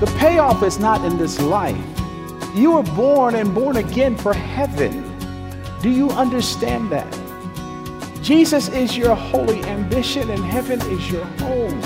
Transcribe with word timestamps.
The 0.00 0.06
payoff 0.18 0.62
is 0.62 0.78
not 0.78 1.04
in 1.04 1.18
this 1.18 1.38
life. 1.42 1.76
You 2.54 2.72
were 2.72 2.82
born 2.82 3.34
and 3.34 3.54
born 3.54 3.76
again 3.76 4.16
for 4.16 4.32
heaven. 4.32 5.04
Do 5.82 5.90
you 5.90 6.08
understand 6.08 6.90
that? 6.90 7.06
Jesus 8.22 8.70
is 8.70 8.96
your 8.96 9.14
holy 9.14 9.62
ambition 9.64 10.30
and 10.30 10.42
heaven 10.42 10.80
is 10.90 11.10
your 11.10 11.26
home. 11.42 11.78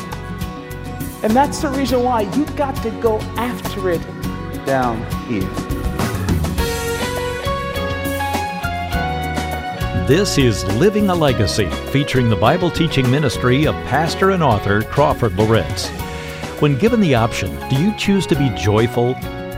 And 1.25 1.35
that's 1.35 1.61
the 1.61 1.71
reason 1.71 2.05
why 2.05 2.21
you've 2.37 2.55
got 2.55 2.77
to 2.85 2.91
go 3.01 3.19
after 3.37 3.91
it 3.91 4.03
down 4.65 4.99
here. 5.27 5.43
This 10.07 10.39
is 10.39 10.65
Living 10.77 11.09
a 11.09 11.15
Legacy, 11.17 11.69
featuring 11.91 12.29
the 12.29 12.37
Bible 12.37 12.71
teaching 12.71 13.11
ministry 13.11 13.67
of 13.67 13.75
pastor 13.87 14.31
and 14.31 14.43
author 14.43 14.83
Crawford 14.83 15.35
Loritts. 15.35 16.04
When 16.65 16.79
given 16.79 17.03
the 17.03 17.15
option, 17.15 17.51
do 17.69 17.77
you 17.77 17.95
choose 17.99 18.27
to 18.27 18.35
be 18.35 18.49
joyful? 18.57 19.13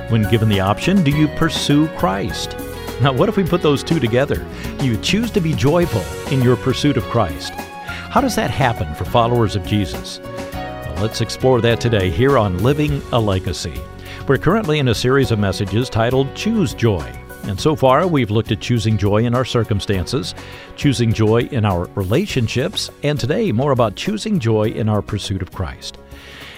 When 0.08 0.28
given 0.28 0.48
the 0.48 0.58
option, 0.58 1.04
do 1.04 1.12
you 1.12 1.28
pursue 1.28 1.86
Christ? 1.90 2.58
Now, 3.00 3.12
what 3.12 3.28
if 3.28 3.36
we 3.36 3.44
put 3.44 3.62
those 3.62 3.84
two 3.84 4.00
together? 4.00 4.44
You 4.82 4.96
choose 4.96 5.30
to 5.30 5.40
be 5.40 5.52
joyful 5.52 6.02
in 6.32 6.42
your 6.42 6.56
pursuit 6.56 6.96
of 6.96 7.04
Christ. 7.04 7.52
How 7.52 8.20
does 8.20 8.34
that 8.34 8.50
happen 8.50 8.92
for 8.96 9.04
followers 9.04 9.54
of 9.54 9.64
Jesus? 9.64 10.18
Well, 10.18 11.00
let's 11.00 11.20
explore 11.20 11.60
that 11.60 11.80
today 11.80 12.10
here 12.10 12.36
on 12.36 12.60
Living 12.64 13.00
a 13.12 13.20
Legacy. 13.20 13.80
We're 14.26 14.38
currently 14.38 14.80
in 14.80 14.88
a 14.88 14.94
series 14.94 15.30
of 15.30 15.38
messages 15.38 15.88
titled 15.88 16.34
Choose 16.34 16.74
Joy. 16.74 17.08
And 17.44 17.60
so 17.60 17.76
far, 17.76 18.08
we've 18.08 18.32
looked 18.32 18.50
at 18.50 18.60
choosing 18.60 18.98
joy 18.98 19.18
in 19.18 19.34
our 19.36 19.44
circumstances, 19.44 20.34
choosing 20.74 21.12
joy 21.12 21.42
in 21.52 21.64
our 21.64 21.84
relationships, 21.94 22.90
and 23.04 23.16
today, 23.20 23.52
more 23.52 23.70
about 23.70 23.94
choosing 23.94 24.40
joy 24.40 24.70
in 24.70 24.88
our 24.88 25.02
pursuit 25.02 25.40
of 25.40 25.52
Christ. 25.52 25.98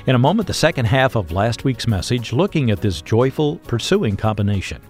In 0.09 0.15
a 0.15 0.19
moment, 0.19 0.47
the 0.47 0.55
second 0.55 0.87
half 0.87 1.17
of 1.17 1.33
last 1.33 1.65
week's 1.65 1.87
message, 1.87 2.33
looking 2.33 2.71
at 2.71 2.81
this 2.81 3.03
joyful 3.03 3.57
pursuing 3.67 4.17
combination. 4.17 4.81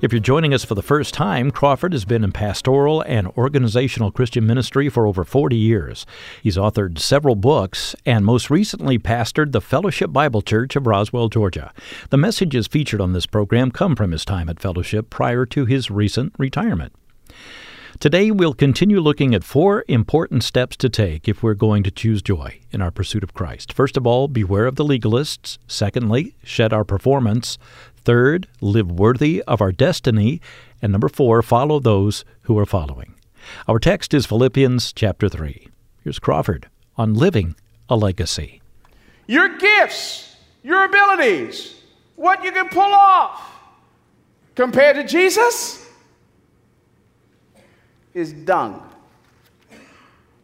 If 0.00 0.14
you're 0.14 0.20
joining 0.20 0.54
us 0.54 0.64
for 0.64 0.74
the 0.74 0.82
first 0.82 1.12
time, 1.12 1.50
Crawford 1.50 1.92
has 1.92 2.06
been 2.06 2.24
in 2.24 2.32
pastoral 2.32 3.02
and 3.02 3.28
organizational 3.36 4.10
Christian 4.10 4.46
ministry 4.46 4.88
for 4.88 5.06
over 5.06 5.24
40 5.24 5.56
years. 5.56 6.06
He's 6.42 6.56
authored 6.56 6.98
several 6.98 7.34
books 7.34 7.94
and 8.06 8.24
most 8.24 8.48
recently 8.48 8.98
pastored 8.98 9.52
the 9.52 9.60
Fellowship 9.60 10.10
Bible 10.10 10.40
Church 10.40 10.74
of 10.74 10.86
Roswell, 10.86 11.28
Georgia. 11.28 11.74
The 12.08 12.16
messages 12.16 12.66
featured 12.66 13.02
on 13.02 13.12
this 13.12 13.26
program 13.26 13.70
come 13.70 13.94
from 13.94 14.12
his 14.12 14.24
time 14.24 14.48
at 14.48 14.58
Fellowship 14.58 15.10
prior 15.10 15.44
to 15.44 15.66
his 15.66 15.90
recent 15.90 16.32
retirement. 16.38 16.94
Today, 18.00 18.32
we'll 18.32 18.54
continue 18.54 19.00
looking 19.00 19.34
at 19.34 19.44
four 19.44 19.84
important 19.86 20.42
steps 20.42 20.76
to 20.78 20.88
take 20.88 21.28
if 21.28 21.42
we're 21.42 21.54
going 21.54 21.84
to 21.84 21.92
choose 21.92 22.22
joy 22.22 22.58
in 22.72 22.82
our 22.82 22.90
pursuit 22.90 23.22
of 23.22 23.34
Christ. 23.34 23.72
First 23.72 23.96
of 23.96 24.04
all, 24.04 24.26
beware 24.26 24.66
of 24.66 24.74
the 24.74 24.84
legalists. 24.84 25.58
Secondly, 25.68 26.34
shed 26.42 26.72
our 26.72 26.84
performance. 26.84 27.56
Third, 27.96 28.48
live 28.60 28.90
worthy 28.90 29.42
of 29.46 29.60
our 29.60 29.70
destiny. 29.70 30.40
And 30.82 30.90
number 30.90 31.08
four, 31.08 31.40
follow 31.40 31.78
those 31.78 32.24
who 32.42 32.58
are 32.58 32.66
following. 32.66 33.14
Our 33.68 33.78
text 33.78 34.12
is 34.12 34.26
Philippians 34.26 34.92
chapter 34.92 35.28
3. 35.28 35.68
Here's 36.02 36.18
Crawford 36.18 36.68
on 36.96 37.14
living 37.14 37.54
a 37.88 37.96
legacy. 37.96 38.60
Your 39.28 39.56
gifts, 39.56 40.36
your 40.64 40.84
abilities, 40.84 41.80
what 42.16 42.42
you 42.42 42.50
can 42.50 42.68
pull 42.68 42.92
off 42.92 43.52
compared 44.56 44.96
to 44.96 45.04
Jesus 45.04 45.83
is 48.14 48.32
dung. 48.32 48.90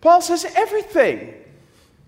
Paul 0.01 0.21
says 0.21 0.45
everything 0.57 1.35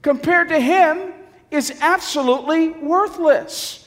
compared 0.02 0.48
to 0.48 0.58
him 0.58 1.12
is 1.50 1.78
absolutely 1.80 2.70
worthless. 2.70 3.86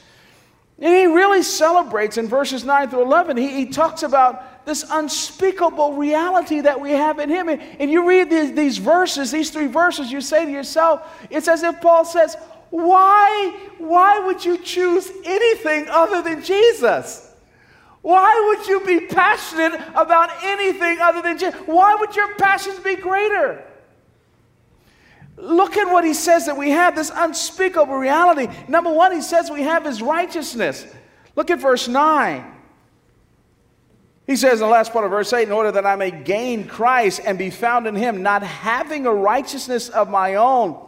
And 0.78 0.94
he 0.94 1.06
really 1.06 1.42
celebrates 1.42 2.18
in 2.18 2.28
verses 2.28 2.64
9 2.64 2.90
through 2.90 3.02
11. 3.02 3.36
He, 3.36 3.48
he 3.48 3.66
talks 3.66 4.02
about 4.02 4.66
this 4.66 4.84
unspeakable 4.90 5.94
reality 5.94 6.60
that 6.60 6.80
we 6.80 6.90
have 6.90 7.18
in 7.18 7.30
him. 7.30 7.48
And, 7.48 7.60
and 7.78 7.90
you 7.90 8.06
read 8.06 8.30
these, 8.30 8.52
these 8.52 8.78
verses, 8.78 9.30
these 9.30 9.50
three 9.50 9.68
verses, 9.68 10.12
you 10.12 10.20
say 10.20 10.44
to 10.44 10.50
yourself, 10.50 11.26
it's 11.30 11.48
as 11.48 11.62
if 11.62 11.80
Paul 11.80 12.04
says, 12.04 12.36
why, 12.70 13.56
why 13.78 14.18
would 14.18 14.44
you 14.44 14.58
choose 14.58 15.10
anything 15.24 15.88
other 15.88 16.20
than 16.20 16.42
Jesus? 16.42 17.25
Why 18.06 18.40
would 18.46 18.68
you 18.68 18.86
be 18.86 19.04
passionate 19.08 19.74
about 19.96 20.30
anything 20.44 21.00
other 21.00 21.22
than 21.22 21.38
Jesus? 21.38 21.58
Why 21.66 21.96
would 21.96 22.14
your 22.14 22.36
passions 22.36 22.78
be 22.78 22.94
greater? 22.94 23.64
Look 25.36 25.76
at 25.76 25.92
what 25.92 26.04
he 26.04 26.14
says 26.14 26.46
that 26.46 26.56
we 26.56 26.70
have 26.70 26.94
this 26.94 27.10
unspeakable 27.12 27.96
reality. 27.96 28.46
Number 28.68 28.92
one, 28.92 29.10
he 29.10 29.22
says 29.22 29.50
we 29.50 29.62
have 29.62 29.84
his 29.84 30.00
righteousness. 30.00 30.86
Look 31.34 31.50
at 31.50 31.58
verse 31.58 31.88
9. 31.88 32.44
He 34.28 34.36
says 34.36 34.60
in 34.60 34.68
the 34.68 34.72
last 34.72 34.92
part 34.92 35.04
of 35.04 35.10
verse 35.10 35.32
8, 35.32 35.42
in 35.42 35.52
order 35.52 35.72
that 35.72 35.84
I 35.84 35.96
may 35.96 36.12
gain 36.12 36.68
Christ 36.68 37.22
and 37.26 37.36
be 37.36 37.50
found 37.50 37.88
in 37.88 37.96
him, 37.96 38.22
not 38.22 38.44
having 38.44 39.06
a 39.06 39.12
righteousness 39.12 39.88
of 39.88 40.08
my 40.08 40.36
own 40.36 40.80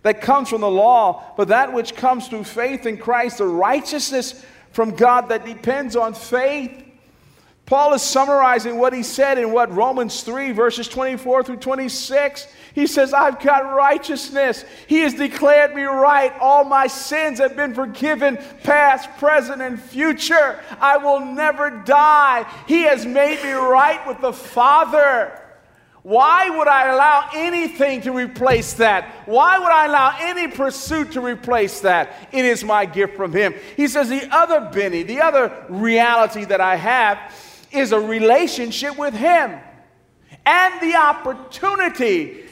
that 0.00 0.22
comes 0.22 0.48
from 0.48 0.62
the 0.62 0.70
law, 0.70 1.34
but 1.36 1.48
that 1.48 1.74
which 1.74 1.94
comes 1.94 2.28
through 2.28 2.44
faith 2.44 2.86
in 2.86 2.96
Christ, 2.96 3.36
the 3.36 3.46
righteousness 3.46 4.42
from 4.72 4.94
God 4.94 5.28
that 5.28 5.44
depends 5.44 5.96
on 5.96 6.14
faith. 6.14 6.82
Paul 7.66 7.94
is 7.94 8.02
summarizing 8.02 8.78
what 8.78 8.92
he 8.92 9.02
said 9.02 9.38
in 9.38 9.52
what 9.52 9.72
Romans 9.72 10.22
3, 10.22 10.52
verses 10.52 10.88
24 10.88 11.44
through 11.44 11.56
26. 11.56 12.46
He 12.74 12.86
says, 12.86 13.14
I've 13.14 13.40
got 13.40 13.74
righteousness. 13.74 14.64
He 14.86 15.00
has 15.00 15.14
declared 15.14 15.74
me 15.74 15.82
right. 15.82 16.32
All 16.40 16.64
my 16.64 16.86
sins 16.86 17.38
have 17.38 17.54
been 17.54 17.74
forgiven, 17.74 18.38
past, 18.62 19.08
present, 19.18 19.62
and 19.62 19.80
future. 19.80 20.60
I 20.80 20.96
will 20.96 21.20
never 21.20 21.70
die. 21.70 22.46
He 22.66 22.82
has 22.82 23.06
made 23.06 23.42
me 23.42 23.52
right 23.52 24.06
with 24.06 24.20
the 24.20 24.32
Father. 24.32 25.41
Why 26.02 26.50
would 26.50 26.66
I 26.66 26.88
allow 26.88 27.28
anything 27.32 28.00
to 28.02 28.12
replace 28.12 28.74
that? 28.74 29.08
Why 29.26 29.58
would 29.58 29.70
I 29.70 29.86
allow 29.86 30.16
any 30.18 30.48
pursuit 30.48 31.12
to 31.12 31.20
replace 31.20 31.80
that? 31.80 32.28
It 32.32 32.44
is 32.44 32.64
my 32.64 32.86
gift 32.86 33.16
from 33.16 33.32
Him. 33.32 33.54
He 33.76 33.86
says, 33.86 34.08
The 34.08 34.28
other 34.34 34.68
Benny, 34.72 35.04
the 35.04 35.20
other 35.20 35.66
reality 35.68 36.44
that 36.44 36.60
I 36.60 36.76
have 36.76 37.18
is 37.70 37.92
a 37.92 38.00
relationship 38.00 38.98
with 38.98 39.14
Him 39.14 39.60
and 40.44 40.80
the 40.80 40.96
opportunity 40.96 42.42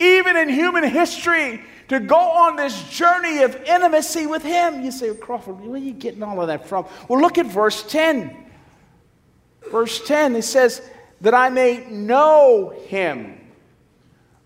even 0.00 0.36
in 0.36 0.48
human 0.48 0.84
history, 0.84 1.62
to 1.88 2.00
go 2.00 2.18
on 2.18 2.56
this 2.56 2.88
journey 2.90 3.42
of 3.42 3.56
intimacy 3.64 4.26
with 4.26 4.42
Him. 4.42 4.84
You 4.84 4.90
say, 4.90 5.14
Crawford, 5.14 5.60
where 5.60 5.72
are 5.72 5.78
you 5.78 5.92
getting 5.92 6.22
all 6.22 6.40
of 6.40 6.48
that 6.48 6.68
from? 6.68 6.86
Well, 7.08 7.20
look 7.20 7.38
at 7.38 7.46
verse 7.46 7.82
10. 7.82 8.36
Verse 9.70 10.06
10, 10.06 10.36
it 10.36 10.42
says, 10.42 10.82
that 11.20 11.34
I 11.34 11.48
may 11.48 11.86
know 11.90 12.70
Him. 12.86 13.34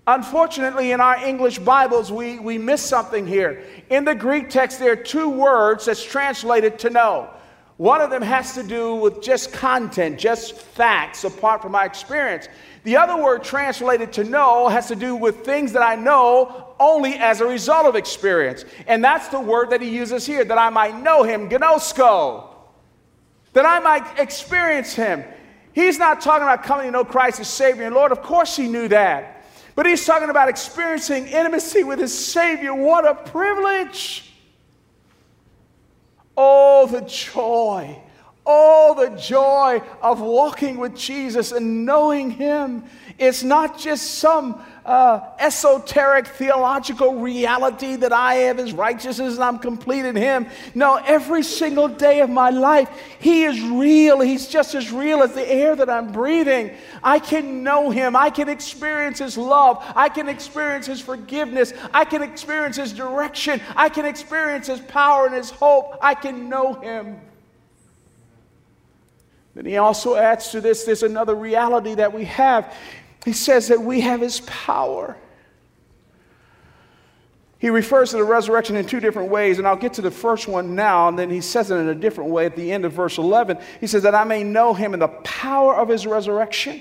Unfortunately, 0.07 0.91
in 0.91 1.01
our 1.01 1.17
English 1.17 1.61
Bibles, 1.61 2.11
we, 2.11 2.39
we 2.41 2.59
miss 2.59 2.83
something 2.83 3.27
here. 3.27 3.63
In 3.89 4.05
the 4.05 4.15
Greek 4.15 4.51
text, 4.51 4.81
there 4.81 4.93
are 4.93 4.97
two 4.97 5.29
words 5.29 5.85
that's 5.85 6.05
translated 6.05 6.79
to 6.81 6.91
know. 6.91 7.31
One 7.77 8.01
of 8.01 8.11
them 8.11 8.23
has 8.23 8.55
to 8.55 8.63
do 8.63 8.97
with 8.97 9.23
just 9.23 9.53
content, 9.53 10.19
just 10.19 10.55
facts 10.55 11.25
apart 11.25 11.63
from 11.63 11.73
my 11.73 11.85
experience. 11.85 12.49
The 12.85 12.97
other 12.97 13.23
word 13.23 13.45
translated 13.45 14.13
to 14.15 14.25
know 14.25 14.69
has 14.69 14.89
to 14.89 14.97
do 14.97 15.15
with 15.15 15.45
things 15.45 15.73
that 15.73 15.83
I 15.83 15.95
know 15.95 16.75
only 16.81 17.15
as 17.15 17.41
a 17.41 17.47
result 17.47 17.87
of 17.87 17.95
experience. 17.95 18.65
And 18.87 19.05
that's 19.05 19.29
the 19.29 19.41
word 19.41 19.71
that 19.71 19.81
he 19.81 19.89
uses 19.89 20.27
here 20.27 20.45
that 20.45 20.59
I 20.59 20.69
might 20.71 21.01
know 21.01 21.23
him, 21.23 21.49
gnosko, 21.49 22.49
that 23.53 23.65
I 23.65 23.79
might 23.79 24.19
experience 24.19 24.95
him. 24.95 25.25
He's 25.73 25.99
not 25.99 26.21
talking 26.21 26.43
about 26.43 26.63
coming 26.65 26.87
to 26.87 26.91
know 26.91 27.05
Christ 27.05 27.41
as 27.41 27.49
Savior 27.49 27.85
and 27.85 27.95
Lord. 27.95 28.13
Of 28.13 28.23
course, 28.23 28.57
he 28.57 28.69
knew 28.69 28.89
that. 28.89 29.45
But 29.75 29.87
he's 29.87 30.05
talking 30.05 30.29
about 30.29 30.49
experiencing 30.49 31.27
intimacy 31.27 31.83
with 31.83 31.99
his 31.99 32.17
Savior. 32.17 32.75
What 32.75 33.07
a 33.07 33.15
privilege! 33.15 34.31
Oh, 36.37 36.87
the 36.87 37.01
joy 37.03 38.03
Oh, 38.45 38.95
the 38.99 39.17
joy 39.17 39.83
of 40.01 40.21
walking 40.21 40.79
with 40.79 40.97
Jesus 40.97 41.53
and 41.53 41.87
knowing 41.87 42.31
Him. 42.31 42.85
It's 43.19 43.45
not 43.45 43.79
just 43.79 44.15
some 44.17 44.61
uh, 44.85 45.21
esoteric 45.39 46.27
theological 46.27 47.15
reality 47.21 47.97
that 47.97 48.13
I 48.13 48.35
have 48.35 48.59
His 48.59 48.73
righteousness 48.73 49.35
and 49.35 49.45
I'm 49.45 49.59
complete 49.59 50.05
in 50.05 50.17
Him. 50.17 50.47
No, 50.75 50.97
every 50.97 51.43
single 51.43 51.89
day 51.89 52.21
of 52.21 52.31
my 52.31 52.51
life, 52.51 52.89
He 53.21 53.45
is 53.45 53.61
real. 53.61 54.21
He's 54.21 54.49
just 54.49 54.75
as 54.75 54.91
real 54.91 55.23
as 55.23 55.35
the 55.35 55.49
air 55.49 55.77
that 55.77 55.89
I'm 55.89 56.11
breathing. 56.11 56.75
I 57.03 57.19
can 57.19 57.63
know 57.63 57.91
Him. 57.91 58.17
I 58.17 58.31
can 58.31 58.49
experience 58.49 59.19
His 59.19 59.39
love. 59.39 59.83
I 59.95 60.09
can 60.09 60.29
experience 60.29 60.87
His 60.87 61.01
forgiveness. 61.01 61.73
I 61.95 62.05
can 62.05 62.23
experience 62.23 62.77
His 62.77 62.93
direction. 62.93 63.61
I 63.77 63.89
can 63.89 64.05
experience 64.05 64.67
His 64.67 64.81
power 64.81 65.27
and 65.27 65.35
His 65.35 65.51
hope. 65.51 65.97
I 66.03 66.15
can 66.15 66.49
know 66.49 66.75
Him. 66.75 67.21
Then 69.55 69.67
he 69.67 69.77
also 69.77 70.17
adds 70.17 70.49
to 70.53 70.61
this, 70.61 70.85
there's 70.85 71.03
another 71.03 71.35
reality 71.35 71.95
that 71.97 72.13
we 72.13 72.25
have. 72.25 72.75
He 73.25 73.33
says 73.33 73.69
that 73.69 73.81
we 73.81 74.01
have 74.01 74.21
his 74.21 74.41
power. 74.41 75.17
he 77.59 77.71
refers 77.71 78.11
to 78.11 78.17
the 78.17 78.25
resurrection 78.25 78.75
in 78.75 78.85
two 78.87 78.99
different 78.99 79.31
ways, 79.31 79.59
and 79.59 79.69
I'll 79.69 79.77
get 79.77 79.93
to 79.95 80.03
the 80.03 80.11
first 80.11 80.49
one 80.49 80.75
now, 80.75 81.09
and 81.09 81.17
then 81.17 81.31
he 81.31 81.41
says 81.41 81.71
it 81.71 81.77
in 81.77 81.89
a 81.89 81.95
different 81.95 82.31
way 82.31 82.47
at 82.47 82.57
the 82.57 82.73
end 82.73 82.85
of 82.85 82.93
verse 82.93 83.19
11. 83.19 83.59
He 83.81 83.87
says, 83.87 84.03
That 84.03 84.17
I 84.17 84.25
may 84.25 84.43
know 84.43 84.75
him 84.75 84.95
in 84.95 85.01
the 85.01 85.09
power 85.09 85.77
of 85.77 85.89
his 85.89 86.07
resurrection. 86.07 86.81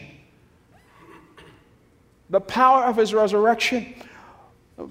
The 2.31 2.41
power 2.41 2.85
of 2.85 2.95
his 2.95 3.13
resurrection. 3.13 3.93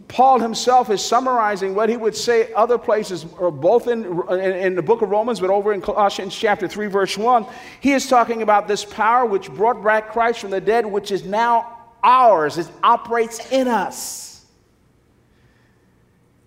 Paul 0.08 0.40
himself 0.40 0.90
is 0.90 1.04
summarizing 1.04 1.74
what 1.74 1.88
he 1.88 1.96
would 1.96 2.16
say 2.16 2.52
other 2.52 2.78
places, 2.78 3.26
or 3.38 3.50
both 3.50 3.88
in, 3.88 4.04
in, 4.30 4.40
in, 4.40 4.74
the 4.74 4.82
book 4.82 5.02
of 5.02 5.10
Romans, 5.10 5.40
but 5.40 5.50
over 5.50 5.72
in 5.72 5.80
Colossians 5.80 6.34
chapter 6.34 6.68
3, 6.68 6.86
verse 6.86 7.18
1. 7.18 7.46
He 7.80 7.92
is 7.92 8.06
talking 8.06 8.42
about 8.42 8.68
this 8.68 8.84
power 8.84 9.26
which 9.26 9.50
brought 9.50 9.82
back 9.82 10.12
Christ 10.12 10.40
from 10.40 10.50
the 10.50 10.60
dead, 10.60 10.86
which 10.86 11.10
is 11.10 11.24
now 11.24 11.78
ours, 12.02 12.58
it 12.58 12.68
operates 12.82 13.50
in 13.50 13.68
us. 13.68 14.46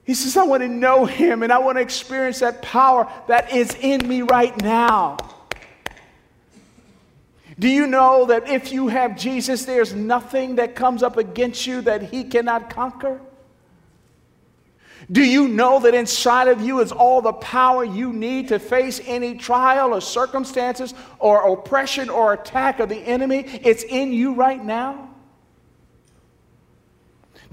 He 0.06 0.14
says, 0.14 0.36
I 0.36 0.44
want 0.44 0.62
to 0.64 0.68
know 0.68 1.06
him 1.06 1.44
and 1.44 1.52
I 1.52 1.60
want 1.60 1.78
to 1.78 1.82
experience 1.82 2.40
that 2.40 2.62
power 2.62 3.10
that 3.28 3.54
is 3.54 3.74
in 3.80 4.08
me 4.08 4.22
right 4.22 4.56
now. 4.62 5.18
Do 7.60 7.68
you 7.68 7.88
know 7.88 8.26
that 8.26 8.50
if 8.50 8.72
you 8.72 8.88
have 8.88 9.18
Jesus, 9.18 9.66
there's 9.66 9.94
nothing 9.94 10.56
that 10.56 10.76
comes 10.76 11.04
up 11.04 11.18
against 11.18 11.68
you 11.68 11.82
that 11.82 12.04
he 12.04 12.24
cannot 12.24 12.70
conquer? 12.70 13.22
Do 15.12 15.22
you 15.22 15.48
know 15.48 15.80
that 15.82 15.94
inside 15.94 16.48
of 16.48 16.62
you 16.62 16.80
is 16.80 16.92
all 16.92 17.22
the 17.22 17.34
power 17.34 17.84
you 17.84 18.14
need 18.14 18.48
to 18.48 18.60
face 18.60 19.02
any 19.06 19.36
trial 19.36 19.94
or 19.94 20.02
circumstances 20.02 20.94
or 21.20 21.52
oppression 21.52 22.10
or 22.10 22.34
attack 22.34 22.80
of 22.80 22.90
the 22.90 22.98
enemy? 22.98 23.40
It's 23.64 23.84
in 23.84 24.14
you 24.14 24.34
right 24.34 24.64
now. 24.64 25.10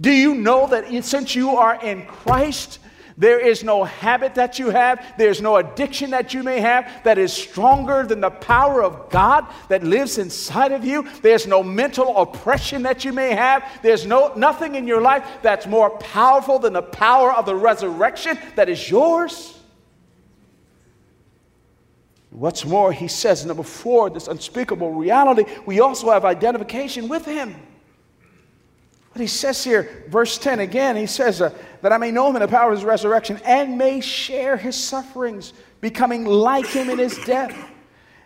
Do 0.01 0.13
you 0.13 0.35
know 0.35 0.67
that 0.69 1.05
since 1.05 1.35
you 1.35 1.57
are 1.57 1.75
in 1.85 2.07
Christ, 2.07 2.79
there 3.17 3.39
is 3.39 3.65
no 3.65 3.85
habit 3.85 4.35
that 4.35 4.59
you 4.59 4.71
have, 4.71 5.15
there's 5.19 5.41
no 5.41 5.57
addiction 5.57 6.11
that 6.11 6.35
you 6.35 6.43
may 6.43 6.61
have 6.61 6.91
that 7.05 7.19
is 7.19 7.33
stronger 7.33 8.05
than 8.05 8.21
the 8.21 8.31
power 8.31 8.83
of 8.83 9.11
God 9.11 9.47
that 9.69 9.83
lives 9.83 10.19
inside 10.19 10.73
of 10.73 10.85
you. 10.85 11.09
There's 11.23 11.47
no 11.47 11.63
mental 11.63 12.17
oppression 12.17 12.83
that 12.83 13.05
you 13.05 13.13
may 13.13 13.35
have. 13.35 13.65
There's 13.83 14.07
no 14.07 14.33
nothing 14.35 14.75
in 14.75 14.87
your 14.87 15.01
life 15.01 15.27
that's 15.43 15.67
more 15.67 15.91
powerful 15.99 16.59
than 16.59 16.73
the 16.73 16.83
power 16.83 17.33
of 17.33 17.47
the 17.47 17.57
resurrection 17.57 18.39
that 18.57 18.69
is 18.69 18.91
yours. 18.91 19.57
What's 22.31 22.65
more, 22.65 22.93
he 22.93 23.09
says, 23.09 23.45
number 23.45 23.65
four, 23.65 24.09
this 24.09 24.29
unspeakable 24.29 24.93
reality, 24.93 25.45
we 25.67 25.81
also 25.81 26.11
have 26.11 26.25
identification 26.25 27.09
with 27.09 27.27
him. 27.27 27.57
But 29.21 29.25
he 29.25 29.29
says 29.29 29.63
here, 29.63 30.07
verse 30.09 30.39
10 30.39 30.61
again, 30.61 30.97
he 30.97 31.05
says, 31.05 31.43
uh, 31.43 31.55
that 31.83 31.93
I 31.93 31.99
may 31.99 32.11
know 32.11 32.31
him 32.31 32.37
in 32.37 32.41
the 32.41 32.49
power 32.49 32.73
of 32.73 32.79
his 32.79 32.87
resurrection 32.87 33.39
and 33.45 33.77
may 33.77 34.01
share 34.01 34.57
his 34.57 34.75
sufferings, 34.83 35.53
becoming 35.83 36.25
like 36.25 36.65
him 36.65 36.89
in 36.89 36.99
his 36.99 37.19
death, 37.27 37.55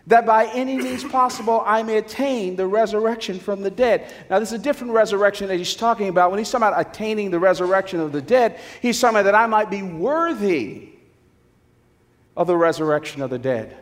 that 0.07 0.25
by 0.25 0.45
any 0.53 0.77
means 0.77 1.03
possible 1.03 1.61
I 1.65 1.83
may 1.83 1.97
attain 1.97 2.55
the 2.55 2.65
resurrection 2.65 3.41
from 3.41 3.61
the 3.61 3.69
dead. 3.69 4.09
Now, 4.29 4.39
this 4.39 4.53
is 4.53 4.61
a 4.61 4.63
different 4.63 4.93
resurrection 4.93 5.49
that 5.49 5.57
he's 5.57 5.75
talking 5.75 6.07
about. 6.07 6.31
When 6.31 6.37
he's 6.37 6.49
talking 6.49 6.65
about 6.65 6.87
attaining 6.87 7.29
the 7.29 7.39
resurrection 7.39 7.99
of 7.99 8.13
the 8.13 8.21
dead, 8.21 8.57
he's 8.81 8.97
talking 8.97 9.17
about 9.17 9.23
that 9.23 9.35
I 9.35 9.47
might 9.47 9.69
be 9.69 9.81
worthy 9.81 10.91
of 12.37 12.47
the 12.47 12.55
resurrection 12.55 13.21
of 13.21 13.29
the 13.29 13.39
dead. 13.39 13.75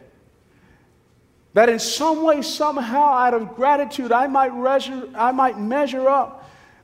That 1.54 1.70
in 1.70 1.78
some 1.78 2.24
way, 2.24 2.42
somehow, 2.42 3.14
out 3.14 3.36
of 3.36 3.56
gratitude, 3.56 4.12
I 4.12 4.26
might, 4.26 4.56
measure, 4.56 5.08
I 5.14 5.32
might 5.32 5.60
measure 5.60 6.10
up 6.10 6.43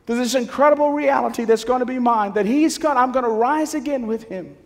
to 0.09 0.15
this 0.15 0.33
incredible 0.33 0.91
reality 0.91 1.45
that's 1.45 1.63
going 1.63 1.81
to 1.81 1.85
be 1.85 1.99
mine 1.99 2.33
that 2.33 2.47
he's 2.47 2.79
going 2.79 2.97
I'm 2.97 3.11
going 3.11 3.25
to 3.25 3.29
rise 3.29 3.75
again 3.75 4.07
with 4.07 4.23
him. 4.23 4.57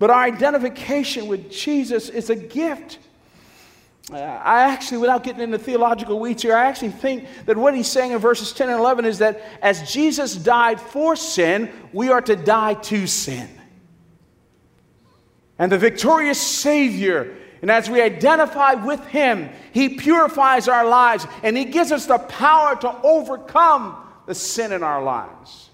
But 0.00 0.10
our 0.10 0.24
identification 0.24 1.28
with 1.28 1.48
Jesus 1.48 2.08
is 2.08 2.28
a 2.28 2.34
gift. 2.34 2.98
Uh, 4.10 4.16
I 4.16 4.62
actually, 4.62 4.98
without 4.98 5.22
getting 5.22 5.42
into 5.42 5.58
theological 5.58 6.18
weeds 6.18 6.42
here, 6.42 6.56
I 6.56 6.66
actually 6.66 6.90
think 6.90 7.28
that 7.46 7.56
what 7.56 7.72
he's 7.72 7.86
saying 7.86 8.10
in 8.10 8.18
verses 8.18 8.52
10 8.52 8.68
and 8.68 8.80
11 8.80 9.04
is 9.04 9.18
that 9.18 9.42
as 9.62 9.92
Jesus 9.92 10.34
died 10.34 10.80
for 10.80 11.14
sin, 11.14 11.70
we 11.92 12.08
are 12.10 12.22
to 12.22 12.34
die 12.34 12.74
to 12.74 13.06
sin. 13.06 13.48
And 15.56 15.70
the 15.70 15.78
victorious 15.78 16.40
Savior 16.40 17.36
and 17.60 17.70
as 17.70 17.90
we 17.90 18.00
identify 18.00 18.74
with 18.74 19.04
Him, 19.06 19.50
He 19.72 19.90
purifies 19.90 20.68
our 20.68 20.86
lives 20.86 21.26
and 21.42 21.56
He 21.56 21.64
gives 21.64 21.92
us 21.92 22.06
the 22.06 22.18
power 22.18 22.76
to 22.76 23.00
overcome 23.02 23.96
the 24.26 24.34
sin 24.34 24.72
in 24.72 24.82
our 24.82 25.02
lives. 25.02 25.70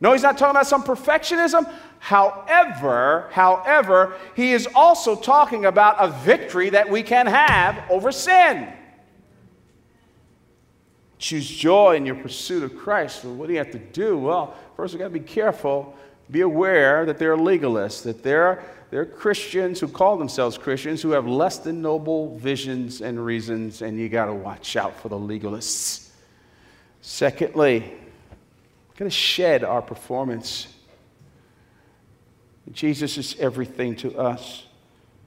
No, 0.00 0.12
He's 0.12 0.22
not 0.22 0.38
talking 0.38 0.52
about 0.52 0.66
some 0.66 0.82
perfectionism. 0.82 1.70
However, 1.98 3.28
however, 3.30 4.16
He 4.34 4.52
is 4.52 4.68
also 4.74 5.16
talking 5.16 5.66
about 5.66 5.96
a 5.98 6.08
victory 6.08 6.70
that 6.70 6.88
we 6.88 7.02
can 7.02 7.26
have 7.26 7.82
over 7.90 8.12
sin. 8.12 8.72
Choose 11.18 11.46
joy 11.46 11.96
in 11.96 12.06
your 12.06 12.14
pursuit 12.14 12.62
of 12.62 12.78
Christ. 12.78 13.24
Well, 13.24 13.34
what 13.34 13.46
do 13.46 13.52
you 13.52 13.58
have 13.58 13.72
to 13.72 13.78
do? 13.78 14.16
Well, 14.16 14.54
first, 14.74 14.94
we've 14.94 14.98
got 14.98 15.08
to 15.08 15.10
be 15.10 15.20
careful, 15.20 15.94
be 16.30 16.42
aware 16.42 17.04
that 17.06 17.18
there 17.18 17.32
are 17.32 17.36
legalists, 17.36 18.02
that 18.04 18.22
there 18.22 18.62
are 18.92 19.04
Christians 19.04 19.80
who 19.80 19.88
call 19.88 20.16
themselves 20.16 20.58
Christians 20.58 21.02
who 21.02 21.10
have 21.10 21.26
less 21.26 21.58
than 21.58 21.82
noble 21.82 22.36
visions 22.38 23.00
and 23.00 23.24
reasons, 23.24 23.82
and 23.82 23.98
you 23.98 24.08
got 24.08 24.26
to 24.26 24.34
watch 24.34 24.76
out 24.76 24.98
for 25.00 25.08
the 25.08 25.16
legalists. 25.16 26.10
Secondly, 27.00 27.80
we're 27.80 28.96
going 28.96 29.10
to 29.10 29.16
shed 29.16 29.64
our 29.64 29.82
performance. 29.82 30.68
Jesus 32.72 33.18
is 33.18 33.36
everything 33.40 33.96
to 33.96 34.16
us. 34.18 34.66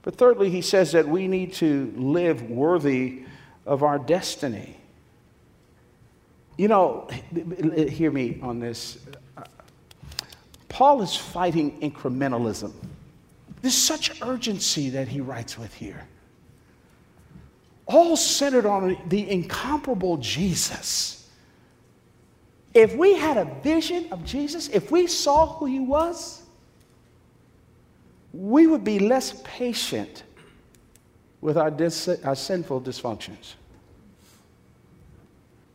But 0.02 0.16
thirdly, 0.16 0.50
he 0.50 0.60
says 0.60 0.92
that 0.92 1.08
we 1.08 1.28
need 1.28 1.54
to 1.54 1.92
live 1.96 2.42
worthy 2.42 3.24
of 3.66 3.82
our 3.82 3.98
destiny. 3.98 4.76
You 6.56 6.68
know, 6.68 7.08
hear 7.88 8.10
me 8.10 8.38
on 8.42 8.60
this. 8.60 8.98
Paul 10.74 11.02
is 11.02 11.14
fighting 11.14 11.78
incrementalism. 11.82 12.72
There's 13.62 13.76
such 13.76 14.20
urgency 14.22 14.90
that 14.90 15.06
he 15.06 15.20
writes 15.20 15.56
with 15.56 15.72
here. 15.72 16.02
All 17.86 18.16
centered 18.16 18.66
on 18.66 18.98
the 19.06 19.30
incomparable 19.30 20.16
Jesus. 20.16 21.30
If 22.74 22.96
we 22.96 23.14
had 23.14 23.36
a 23.36 23.44
vision 23.62 24.12
of 24.12 24.24
Jesus, 24.24 24.66
if 24.66 24.90
we 24.90 25.06
saw 25.06 25.46
who 25.46 25.66
he 25.66 25.78
was, 25.78 26.42
we 28.32 28.66
would 28.66 28.82
be 28.82 28.98
less 28.98 29.40
patient 29.44 30.24
with 31.40 31.56
our, 31.56 31.70
dis- 31.70 32.08
our 32.24 32.34
sinful 32.34 32.80
dysfunctions. 32.80 33.54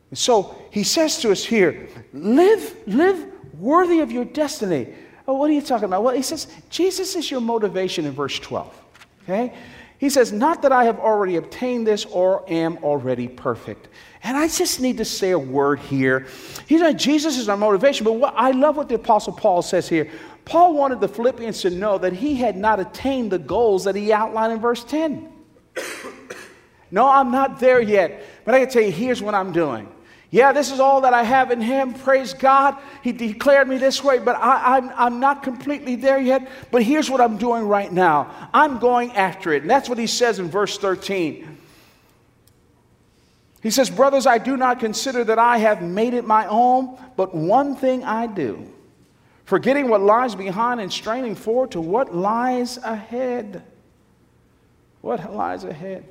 And 0.10 0.20
so 0.20 0.58
he 0.72 0.84
says 0.84 1.22
to 1.22 1.32
us 1.32 1.46
here 1.46 1.88
live, 2.12 2.76
live 2.86 3.39
worthy 3.60 4.00
of 4.00 4.12
your 4.12 4.26
destiny. 4.26 4.94
Oh, 5.28 5.36
what 5.36 5.50
are 5.50 5.54
you 5.54 5.62
talking 5.62 5.86
about? 5.86 6.04
Well, 6.04 6.16
he 6.16 6.22
says, 6.22 6.48
Jesus 6.70 7.16
is 7.16 7.30
your 7.30 7.42
motivation 7.42 8.06
in 8.06 8.14
verse 8.14 8.40
12. 8.40 8.82
Okay? 9.24 9.54
He 10.00 10.10
says, 10.10 10.32
Not 10.32 10.62
that 10.64 10.72
I 10.72 10.86
have 10.86 10.98
already 10.98 11.36
obtained 11.36 11.86
this 11.86 12.06
or 12.06 12.44
am 12.48 12.78
already 12.78 13.28
perfect. 13.28 13.90
And 14.24 14.36
I 14.36 14.48
just 14.48 14.80
need 14.80 14.98
to 14.98 15.06
say 15.06 15.32
a 15.32 15.40
word 15.40 15.80
here. 15.80 16.26
He's 16.68 16.82
like, 16.82 16.98
Jesus 16.98 17.38
is 17.38 17.48
our 17.48 17.58
motivation, 17.58 18.06
but 18.06 18.14
what, 18.14 18.34
I 18.36 18.52
love 18.52 18.78
what 18.78 18.90
the 18.90 18.96
Apostle 18.96 19.34
Paul 19.34 19.62
says 19.62 19.88
here. 19.88 20.10
Paul 20.46 20.74
wanted 20.74 21.00
the 21.00 21.08
Philippians 21.08 21.62
to 21.62 21.70
know 21.70 21.98
that 22.00 22.14
he 22.14 22.36
had 22.36 22.58
not 22.58 22.80
attained 22.80 23.32
the 23.32 23.38
goals 23.38 23.84
that 23.84 23.96
he 23.96 24.12
outlined 24.12 24.54
in 24.54 24.60
verse 24.60 24.84
10. 24.84 25.32
no, 26.92 27.08
I'm 27.08 27.32
not 27.32 27.60
there 27.60 27.80
yet, 27.80 28.24
but 28.46 28.56
I 28.56 28.62
can 28.62 28.70
tell 28.70 28.82
you, 28.82 28.92
here's 28.92 29.22
what 29.22 29.36
I'm 29.36 29.52
doing. 29.52 29.88
Yeah, 30.32 30.52
this 30.52 30.72
is 30.72 30.80
all 30.80 31.02
that 31.02 31.14
I 31.14 31.24
have 31.24 31.50
in 31.50 31.60
Him. 31.60 31.94
Praise 31.94 32.34
God. 32.34 32.78
He 33.02 33.12
declared 33.12 33.68
me 33.68 33.78
this 33.78 34.04
way, 34.04 34.20
but 34.20 34.36
I, 34.36 34.78
am 34.78 34.90
I'm, 34.90 34.94
I'm 34.96 35.20
not 35.20 35.42
completely 35.42 35.96
there 35.96 36.20
yet. 36.20 36.48
But 36.72 36.84
here's 36.84 37.10
what 37.10 37.20
I'm 37.20 37.38
doing 37.38 37.68
right 37.68 37.92
now 37.92 38.50
I'm 38.54 38.78
going 38.78 39.12
after 39.14 39.54
it. 39.54 39.64
And 39.64 39.72
that's 39.72 39.90
what 39.90 39.98
He 39.98 40.06
says 40.08 40.38
in 40.38 40.48
verse 40.50 40.78
13. 40.78 41.58
He 43.62 43.72
says, 43.72 43.90
Brothers, 43.90 44.28
I 44.28 44.38
do 44.38 44.56
not 44.56 44.80
consider 44.80 45.24
that 45.24 45.40
I 45.40 45.58
have 45.58 45.82
made 45.82 46.14
it 46.14 46.26
my 46.26 46.46
own, 46.48 46.98
but 47.18 47.34
one 47.36 47.76
thing 47.76 48.04
I 48.04 48.28
do, 48.28 48.72
forgetting 49.46 49.90
what 49.90 50.02
lies 50.02 50.36
behind 50.36 50.80
and 50.80 50.94
straining 50.94 51.36
forward 51.36 51.72
to 51.72 51.82
what 51.82 52.16
lies 52.16 52.78
ahead. 52.78 53.64
What 55.02 55.34
lies 55.34 55.64
ahead? 55.64 56.06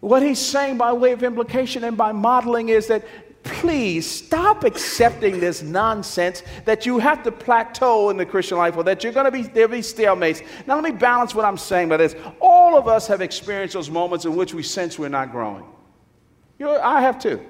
What 0.00 0.22
he's 0.22 0.38
saying 0.38 0.78
by 0.78 0.92
way 0.92 1.12
of 1.12 1.22
implication 1.22 1.84
and 1.84 1.96
by 1.96 2.12
modeling 2.12 2.70
is 2.70 2.86
that 2.86 3.04
please 3.42 4.08
stop 4.10 4.64
accepting 4.64 5.40
this 5.40 5.62
nonsense 5.62 6.42
that 6.64 6.84
you 6.84 6.98
have 6.98 7.22
to 7.22 7.32
plateau 7.32 8.10
in 8.10 8.16
the 8.16 8.26
Christian 8.26 8.58
life 8.58 8.76
or 8.76 8.84
that 8.84 9.02
you're 9.02 9.12
going 9.12 9.24
to 9.24 9.30
be, 9.30 9.42
there'll 9.42 9.70
be 9.70 9.80
stalemates. 9.80 10.46
Now, 10.66 10.74
let 10.74 10.84
me 10.84 10.90
balance 10.90 11.34
what 11.34 11.44
I'm 11.44 11.56
saying 11.56 11.88
by 11.88 11.96
this. 11.96 12.14
All 12.40 12.76
of 12.76 12.88
us 12.88 13.06
have 13.06 13.20
experienced 13.20 13.74
those 13.74 13.90
moments 13.90 14.24
in 14.24 14.36
which 14.36 14.54
we 14.54 14.62
sense 14.62 14.98
we're 14.98 15.08
not 15.08 15.32
growing. 15.32 15.64
You 16.58 16.66
know, 16.66 16.80
I 16.80 17.00
have 17.00 17.18
too. 17.18 17.44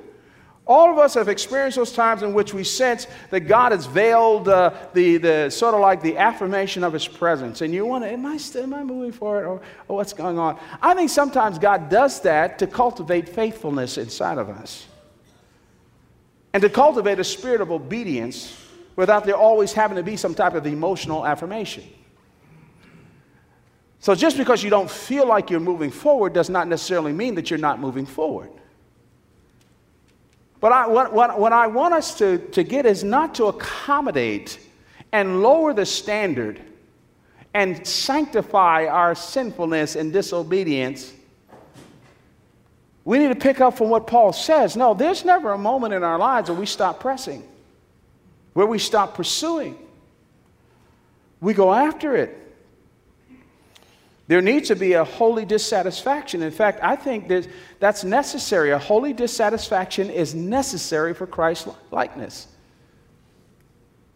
All 0.70 0.88
of 0.88 0.98
us 0.98 1.14
have 1.14 1.28
experienced 1.28 1.78
those 1.78 1.90
times 1.90 2.22
in 2.22 2.32
which 2.32 2.54
we 2.54 2.62
sense 2.62 3.08
that 3.30 3.40
God 3.40 3.72
has 3.72 3.86
veiled 3.86 4.48
uh, 4.48 4.72
the, 4.94 5.16
the 5.16 5.50
sort 5.50 5.74
of 5.74 5.80
like 5.80 6.00
the 6.00 6.16
affirmation 6.16 6.84
of 6.84 6.92
His 6.92 7.08
presence. 7.08 7.60
And 7.60 7.74
you 7.74 7.84
wonder, 7.84 8.06
am 8.06 8.24
I 8.24 8.36
still, 8.36 8.62
am 8.62 8.74
I 8.74 8.84
moving 8.84 9.10
forward 9.10 9.46
or, 9.46 9.62
or 9.88 9.96
what's 9.96 10.12
going 10.12 10.38
on? 10.38 10.60
I 10.80 10.94
think 10.94 11.10
sometimes 11.10 11.58
God 11.58 11.88
does 11.88 12.20
that 12.20 12.60
to 12.60 12.68
cultivate 12.68 13.28
faithfulness 13.28 13.98
inside 13.98 14.38
of 14.38 14.48
us 14.48 14.86
and 16.52 16.62
to 16.62 16.68
cultivate 16.68 17.18
a 17.18 17.24
spirit 17.24 17.60
of 17.60 17.72
obedience 17.72 18.56
without 18.94 19.24
there 19.24 19.34
always 19.34 19.72
having 19.72 19.96
to 19.96 20.04
be 20.04 20.16
some 20.16 20.36
type 20.36 20.54
of 20.54 20.64
emotional 20.68 21.26
affirmation. 21.26 21.82
So 23.98 24.14
just 24.14 24.36
because 24.36 24.62
you 24.62 24.70
don't 24.70 24.88
feel 24.88 25.26
like 25.26 25.50
you're 25.50 25.58
moving 25.58 25.90
forward 25.90 26.32
does 26.32 26.48
not 26.48 26.68
necessarily 26.68 27.12
mean 27.12 27.34
that 27.34 27.50
you're 27.50 27.58
not 27.58 27.80
moving 27.80 28.06
forward. 28.06 28.50
But 30.60 30.72
I, 30.72 30.86
what, 30.86 31.12
what, 31.12 31.38
what 31.38 31.52
I 31.52 31.66
want 31.66 31.94
us 31.94 32.14
to, 32.18 32.38
to 32.50 32.62
get 32.62 32.84
is 32.84 33.02
not 33.02 33.34
to 33.36 33.46
accommodate 33.46 34.60
and 35.10 35.42
lower 35.42 35.72
the 35.72 35.86
standard 35.86 36.60
and 37.54 37.84
sanctify 37.86 38.86
our 38.86 39.14
sinfulness 39.14 39.96
and 39.96 40.12
disobedience. 40.12 41.12
We 43.04 43.18
need 43.18 43.28
to 43.28 43.34
pick 43.34 43.60
up 43.60 43.76
from 43.76 43.88
what 43.88 44.06
Paul 44.06 44.32
says. 44.32 44.76
No, 44.76 44.94
there's 44.94 45.24
never 45.24 45.52
a 45.52 45.58
moment 45.58 45.94
in 45.94 46.04
our 46.04 46.18
lives 46.18 46.50
where 46.50 46.58
we 46.58 46.66
stop 46.66 47.00
pressing, 47.00 47.42
where 48.52 48.66
we 48.66 48.78
stop 48.78 49.14
pursuing. 49.14 49.76
We 51.40 51.54
go 51.54 51.72
after 51.72 52.14
it. 52.14 52.36
There 54.30 54.40
needs 54.40 54.68
to 54.68 54.76
be 54.76 54.92
a 54.92 55.02
holy 55.02 55.44
dissatisfaction. 55.44 56.40
In 56.40 56.52
fact, 56.52 56.78
I 56.84 56.94
think 56.94 57.26
that 57.26 57.48
that's 57.80 58.04
necessary. 58.04 58.70
A 58.70 58.78
holy 58.78 59.12
dissatisfaction 59.12 60.08
is 60.08 60.36
necessary 60.36 61.14
for 61.14 61.26
Christ 61.26 61.66
likeness. 61.90 62.46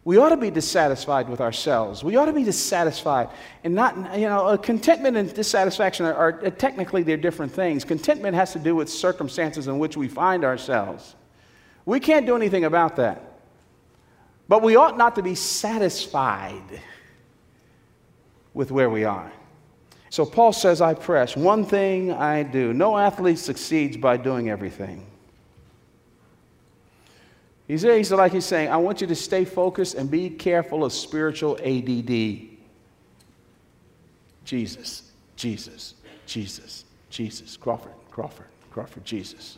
We 0.05 0.15
ought 0.15 0.29
to 0.29 0.37
be 0.37 0.49
dissatisfied 0.49 1.27
with 1.27 1.41
ourselves. 1.41 2.01
We 2.01 2.15
ought 2.15 2.27
to 2.27 2.31
be 2.31 2.45
dissatisfied 2.45 3.27
and 3.65 3.75
not, 3.75 4.17
you 4.17 4.27
know, 4.27 4.57
contentment 4.57 5.17
and 5.17 5.33
dissatisfaction 5.33 6.05
are, 6.05 6.13
are 6.13 6.45
uh, 6.45 6.49
technically 6.49 7.03
they're 7.03 7.17
different 7.17 7.51
things. 7.51 7.83
Contentment 7.83 8.35
has 8.35 8.53
to 8.53 8.59
do 8.59 8.73
with 8.73 8.89
circumstances 8.89 9.67
in 9.67 9.79
which 9.79 9.97
we 9.97 10.07
find 10.07 10.45
ourselves. 10.45 11.13
We 11.83 11.99
can't 11.99 12.25
do 12.25 12.37
anything 12.37 12.63
about 12.63 12.95
that. 12.95 13.21
But 14.47 14.61
we 14.61 14.77
ought 14.77 14.97
not 14.97 15.15
to 15.15 15.21
be 15.21 15.35
satisfied 15.35 16.81
with 18.53 18.71
where 18.71 18.89
we 18.89 19.03
are. 19.03 19.29
So 20.15 20.25
Paul 20.25 20.53
says, 20.53 20.79
I 20.79 20.93
press. 20.93 21.35
One 21.35 21.65
thing 21.65 22.13
I 22.13 22.41
do. 22.41 22.71
No 22.71 22.97
athlete 22.97 23.37
succeeds 23.37 23.97
by 23.97 24.15
doing 24.15 24.49
everything. 24.49 25.05
He's, 27.67 27.81
he's 27.81 28.13
like 28.13 28.31
he's 28.31 28.45
saying, 28.45 28.69
I 28.69 28.77
want 28.77 29.01
you 29.01 29.07
to 29.07 29.15
stay 29.15 29.43
focused 29.43 29.95
and 29.95 30.09
be 30.09 30.29
careful 30.29 30.85
of 30.85 30.93
spiritual 30.93 31.57
ADD. 31.61 32.47
Jesus, 34.45 35.11
Jesus, 35.35 35.95
Jesus, 36.25 36.85
Jesus. 37.09 37.57
Crawford, 37.57 37.91
Crawford, 38.09 38.47
Crawford, 38.71 39.03
Jesus. 39.03 39.57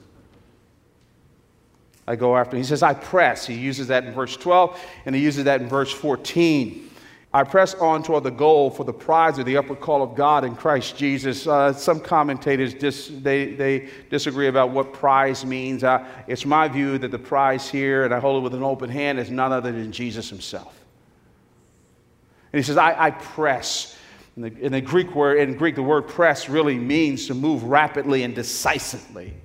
I 2.07 2.15
go 2.15 2.35
after. 2.35 2.55
him. 2.55 2.63
He 2.63 2.67
says, 2.67 2.81
I 2.81 2.95
press. 2.95 3.45
He 3.45 3.53
uses 3.53 3.89
that 3.89 4.05
in 4.05 4.11
verse 4.11 4.35
12, 4.35 4.83
and 5.05 5.13
he 5.13 5.21
uses 5.21 5.43
that 5.43 5.61
in 5.61 5.69
verse 5.69 5.93
14. 5.93 6.89
I 7.38 7.44
press 7.44 7.75
on 7.75 8.01
toward 8.01 8.24
the 8.24 8.32
goal 8.32 8.72
for 8.72 8.84
the 8.84 8.91
prize 8.91 9.38
of 9.38 9.46
the 9.46 9.58
upward 9.58 9.79
call 9.79 10.01
of 10.01 10.15
God 10.15 10.44
in 10.44 10.56
Christ 10.56 10.98
Jesus. 10.98 11.46
Uh, 11.46 11.72
some 11.72 12.00
commentators 12.00 12.74
dis, 12.74 13.12
they, 13.22 13.53
they 13.53 13.89
disagree 14.10 14.48
about 14.48 14.72
what 14.72 14.91
prize 14.91 15.46
means. 15.46 15.84
Uh, 15.84 16.03
it's 16.25 16.48
my 16.48 16.67
view 16.67 16.98
that 16.98 17.12
the 17.12 17.20
prize 17.20 17.70
here, 17.70 18.06
and 18.06 18.12
I 18.12 18.20
hold 18.20 18.41
it 18.41 18.44
with 18.44 18.56
an 18.56 18.63
open 18.63 18.89
hand, 18.89 19.20
is 19.20 19.29
none 19.29 19.51
other 19.51 19.72
than 19.72 19.91
Jesus 19.91 20.32
himself. 20.32 20.84
And 22.53 22.58
he 22.58 22.63
says, 22.63 22.75
I, 22.75 23.00
I 23.00 23.12
press. 23.12 23.96
In 24.36 24.41
the, 24.41 24.58
in 24.58 24.72
the 24.72 24.82
Greek 24.82 25.13
word, 25.13 25.38
in 25.38 25.56
Greek, 25.58 25.75
the 25.75 25.84
word 25.84 26.08
press 26.08 26.50
really 26.50 26.79
means 26.79 27.27
to 27.27 27.36
move 27.36 27.65
rapidly 27.65 28.24
and 28.24 28.34
decisively. 28.34 29.36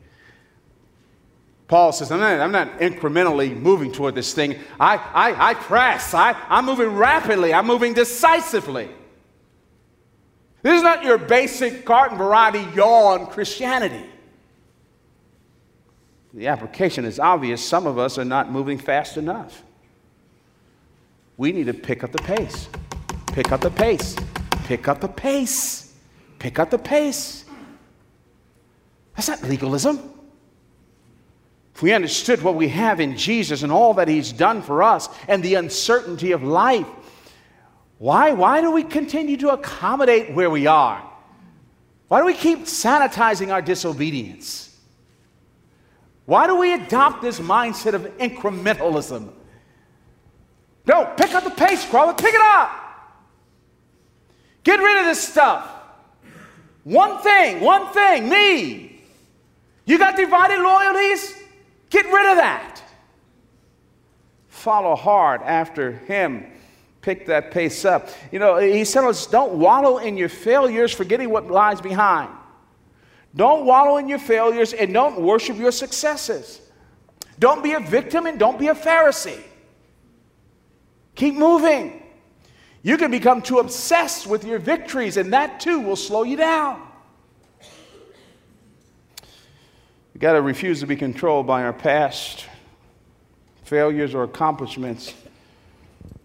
Paul 1.73 1.91
says, 1.91 2.13
I'm 2.13 2.21
not, 2.21 2.39
I'm 2.39 2.53
not 2.53 2.81
incrementally 2.81 3.59
moving 3.59 3.93
toward 3.93 4.15
this 4.15 4.35
thing. 4.35 4.59
I, 4.79 4.97
I, 4.99 5.53
I 5.53 5.55
press. 5.55 6.13
I, 6.13 6.37
I'm 6.51 6.67
moving 6.67 6.91
rapidly. 6.91 7.55
I'm 7.55 7.67
moving 7.67 7.95
decisively. 7.95 8.91
This 10.61 10.77
is 10.77 10.83
not 10.83 11.03
your 11.03 11.17
basic 11.17 11.87
garden 11.87 12.19
variety 12.19 12.61
yawn 12.77 13.27
Christianity. 13.27 14.05
The 16.35 16.49
application 16.49 17.07
is 17.07 17.19
obvious. 17.19 17.67
Some 17.67 17.87
of 17.87 17.99
us 17.99 18.19
are 18.19 18.25
not 18.27 18.53
moving 18.53 18.77
fast 18.77 19.17
enough. 19.17 19.63
We 21.39 21.53
need 21.53 21.69
to 21.69 21.75
pick 21.75 22.05
up 22.05 22.13
the 22.13 22.23
pace. 22.23 22.69
Pick 23.29 23.51
up 23.51 23.63
the 23.63 23.71
pace. 23.71 24.15
Pick 24.65 24.89
up 24.89 25.01
the 25.01 25.09
pace. 25.09 25.95
Pick 26.39 26.59
up 26.59 26.69
the 26.69 26.77
pace. 26.77 27.47
That's 29.17 29.29
not 29.29 29.43
legalism. 29.45 30.12
If 31.75 31.83
we 31.83 31.93
understood 31.93 32.43
what 32.43 32.55
we 32.55 32.69
have 32.69 33.01
in 33.01 33.17
Jesus 33.17 33.63
and 33.63 33.73
all 33.73 33.95
that 33.95 34.09
He's 34.09 34.33
done 34.33 34.63
for 34.63 34.83
us 34.83 35.09
and 35.29 35.43
the 35.43 35.55
uncertainty 35.55 36.33
of 36.33 36.43
life, 36.43 36.87
why, 37.99 38.33
why 38.33 38.61
do 38.61 38.71
we 38.71 38.83
continue 38.83 39.37
to 39.39 39.51
accommodate 39.51 40.35
where 40.35 40.51
we 40.51 40.67
are? 40.67 41.09
Why 42.09 42.21
do 42.21 42.27
we 42.27 42.35
keep 42.35 42.61
sanitizing 42.61 43.53
our 43.53 43.63
disobedience? 43.63 44.77
Why 46.27 46.47
do 46.47 46.57
we 46.57 46.75
adopt 46.75 47.23
this 47.23 47.41
mindset 47.41 47.95
of 47.95 48.03
incrementalism? 48.19 49.33
No, 50.87 51.13
pick 51.17 51.35
up 51.35 51.45
the 51.45 51.51
pace, 51.51 51.89
Crawford, 51.89 52.19
pick 52.19 52.35
it 52.35 52.41
up. 52.41 52.71
Get 54.65 54.79
rid 54.79 54.99
of 54.99 55.07
this 55.07 55.27
stuff. 55.27 55.69
One 56.85 57.19
thing, 57.23 57.61
one 57.61 57.93
thing, 57.93 58.29
me. 58.29 59.01
You 59.85 59.99
got 59.99 60.17
divided 60.17 60.61
loyalties? 60.61 61.42
Get 61.93 62.07
rid 62.07 62.31
of 62.31 62.39
that. 62.39 62.83
Follow 64.49 64.97
hard 64.97 65.43
after 65.43 65.93
Him. 65.93 66.47
Pick 67.03 67.27
that 67.27 67.51
pace 67.51 67.85
up. 67.85 68.09
You 68.33 68.39
know, 68.39 68.57
He 68.57 68.87
said 68.87 69.05
us 69.05 69.27
don't 69.27 69.53
wallow 69.55 69.99
in 69.99 70.17
your 70.17 70.31
failures, 70.31 70.91
forgetting 70.91 71.29
what 71.29 71.49
lies 71.51 71.83
behind. 71.83 72.31
Don't 73.37 73.67
wallow 73.67 73.99
in 73.99 74.09
your 74.09 74.19
failures 74.19 74.73
and 74.73 74.93
don't 74.93 75.21
worship 75.21 75.59
your 75.59 75.71
successes. 75.73 76.63
Don't 77.39 77.63
be 77.63 77.73
a 77.73 77.81
victim 77.81 78.25
and 78.25 78.39
don't 78.39 78.59
be 78.59 78.69
a 78.69 78.75
Pharisee. 78.75 79.43
Keep 81.15 81.35
moving. 81.35 82.03
You 82.83 82.97
can 82.97 83.11
become 83.11 83.43
too 83.43 83.59
obsessed 83.59 84.27
with 84.27 84.45
your 84.45 84.59
victories, 84.59 85.19
and 85.19 85.33
that 85.35 85.61
too 85.61 85.81
will 85.81 85.97
slow 85.97 86.23
you 86.23 86.37
down. 86.37 86.89
We've 90.12 90.12
got 90.23 90.35
to 90.35 90.41
refuse 90.41 90.79
to 90.79 90.87
be 90.87 90.95
controlled 90.95 91.49
by 91.49 91.65
our 91.65 91.73
past 91.73 92.47
failures 93.65 94.15
or 94.15 94.23
accomplishments. 94.23 95.15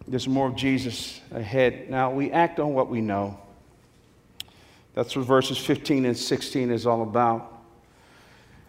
There's 0.08 0.28
more 0.28 0.48
of 0.48 0.56
Jesus 0.56 1.20
ahead. 1.32 1.90
Now, 1.90 2.12
we 2.12 2.32
act 2.32 2.60
on 2.60 2.76
what 2.76 2.90
we 2.90 3.02
know. 3.02 3.40
That's 4.94 5.16
what 5.16 5.26
verses 5.26 5.58
15 5.58 6.06
and 6.06 6.16
16 6.16 6.70
is 6.70 6.86
all 6.86 7.02
about. 7.02 7.52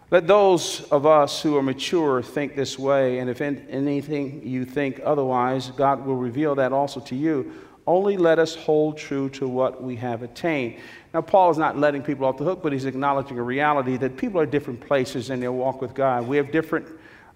Let 0.09 0.25
those 0.25 0.81
of 0.89 1.05
us 1.05 1.43
who 1.43 1.55
are 1.57 1.61
mature 1.63 2.23
think 2.23 2.55
this 2.55 2.79
way, 2.79 3.19
and 3.19 3.29
if 3.29 3.39
anything 3.39 4.41
you 4.43 4.65
think 4.65 4.99
otherwise, 5.03 5.69
God 5.69 6.07
will 6.07 6.15
reveal 6.15 6.55
that 6.55 6.73
also 6.73 6.99
to 7.01 7.15
you. 7.15 7.53
Only 7.89 8.17
let 8.17 8.37
us 8.37 8.53
hold 8.53 8.99
true 8.99 9.29
to 9.29 9.47
what 9.47 9.81
we 9.81 9.95
have 9.95 10.21
attained. 10.21 10.75
Now, 11.11 11.21
Paul 11.21 11.49
is 11.49 11.57
not 11.57 11.75
letting 11.75 12.03
people 12.03 12.27
off 12.27 12.37
the 12.37 12.43
hook, 12.43 12.61
but 12.61 12.71
he's 12.71 12.85
acknowledging 12.85 13.39
a 13.39 13.41
reality 13.41 13.97
that 13.97 14.15
people 14.15 14.39
are 14.39 14.45
different 14.45 14.79
places 14.79 15.31
in 15.31 15.39
their 15.39 15.51
walk 15.51 15.81
with 15.81 15.95
God. 15.95 16.27
We 16.27 16.37
have 16.37 16.51
different 16.51 16.85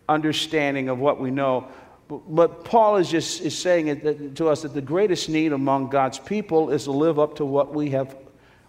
understanding 0.07 0.89
of 0.89 0.99
what 0.99 1.19
we 1.19 1.31
know. 1.31 1.69
But 2.07 2.65
Paul 2.65 2.97
is 2.97 3.09
just 3.09 3.41
is 3.41 3.57
saying 3.57 3.87
it 3.87 4.35
to 4.35 4.47
us 4.47 4.61
that 4.61 4.75
the 4.75 4.81
greatest 4.81 5.27
need 5.27 5.53
among 5.53 5.89
God's 5.89 6.19
people 6.19 6.69
is 6.69 6.83
to 6.83 6.91
live 6.91 7.17
up 7.17 7.37
to 7.37 7.45
what 7.45 7.73
we 7.73 7.89
have, 7.89 8.15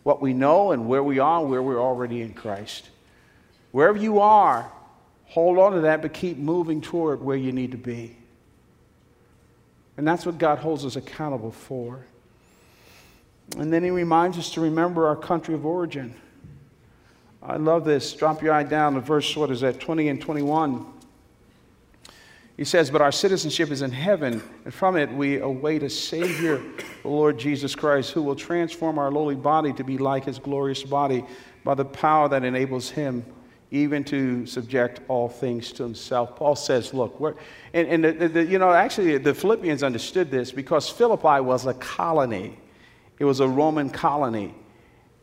what 0.05 0.23
we 0.23 0.33
know, 0.33 0.73
and 0.73 0.88
where 0.88 1.03
we 1.03 1.19
are, 1.19 1.45
where 1.45 1.62
we're 1.62 1.83
already 1.83 2.23
in 2.23 2.33
Christ. 2.33 2.88
Wherever 3.73 3.99
you 3.99 4.21
are, 4.21 4.73
hold 5.26 5.59
on 5.59 5.73
to 5.73 5.83
that, 5.83 6.00
but 6.00 6.14
keep 6.14 6.38
moving 6.38 6.81
toward 6.81 7.21
where 7.21 7.37
you 7.37 7.53
need 7.53 7.73
to 7.73 7.76
be. 7.76 8.17
And 9.97 10.07
that's 10.07 10.27
what 10.27 10.39
God 10.39 10.59
holds 10.59 10.85
us 10.85 10.97
accountable 10.97 11.53
for. 11.53 12.05
And 13.59 13.73
then 13.73 13.85
he 13.85 13.91
reminds 13.91 14.39
us 14.39 14.51
to 14.53 14.61
remember 14.61 15.07
our 15.07 15.17
country 15.17 15.55
of 15.55 15.65
origin. 15.65 16.15
I 17.43 17.57
love 17.57 17.85
this. 17.85 18.13
Drop 18.15 18.43
your 18.43 18.53
eye 18.55 18.63
down 18.63 18.95
to 18.95 19.01
verse, 19.01 19.37
what 19.37 19.51
is 19.51 19.61
that, 19.61 19.79
20 19.79 20.09
and 20.09 20.21
21. 20.21 20.87
He 22.57 22.65
says, 22.65 22.91
But 22.91 23.03
our 23.03 23.13
citizenship 23.13 23.71
is 23.71 23.83
in 23.83 23.91
heaven, 23.91 24.43
and 24.65 24.73
from 24.73 24.97
it 24.97 25.13
we 25.13 25.39
await 25.41 25.83
a 25.83 25.91
Savior, 25.91 26.63
the 27.03 27.09
Lord 27.09 27.39
Jesus 27.39 27.75
Christ, 27.75 28.13
who 28.13 28.23
will 28.23 28.37
transform 28.37 28.99
our 28.99 29.11
lowly 29.11 29.35
body 29.35 29.73
to 29.75 29.85
be 29.85 29.99
like 29.99 30.25
his 30.25 30.39
glorious 30.39 30.83
body 30.83 31.25
by 31.65 31.75
the 31.75 31.85
power 31.85 32.29
that 32.29 32.45
enables 32.45 32.91
him 32.91 33.25
even 33.75 34.04
to 34.04 34.47
subject 34.47 35.00
all 35.09 35.28
things 35.28 35.73
to 35.73 35.83
himself. 35.83 36.37
Paul 36.37 36.54
says, 36.54 36.95
look, 36.95 37.21
and, 37.73 37.88
and 37.88 38.04
the, 38.04 38.28
the, 38.28 38.45
you 38.45 38.59
know, 38.59 38.71
actually, 38.71 39.19
the 39.19 39.35
Philippians 39.35 39.83
understood 39.83 40.31
this 40.31 40.52
because 40.52 40.88
Philippi 40.88 41.40
was 41.40 41.66
a 41.66 41.75
colony, 41.75 42.57
it 43.19 43.25
was 43.25 43.40
a 43.40 43.49
Roman 43.49 43.90
colony. 43.90 44.54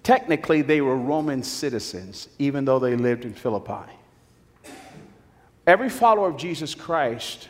Technically, 0.03 0.62
they 0.62 0.81
were 0.81 0.98
Roman 0.98 1.43
citizens, 1.43 2.27
even 2.39 2.65
though 2.65 2.79
they 2.79 2.96
lived 2.96 3.24
in 3.24 3.34
Philippi. 3.34 3.89
Every 5.65 5.89
follower 5.89 6.27
of 6.27 6.38
Jesus 6.38 6.75
Christ 6.75 7.48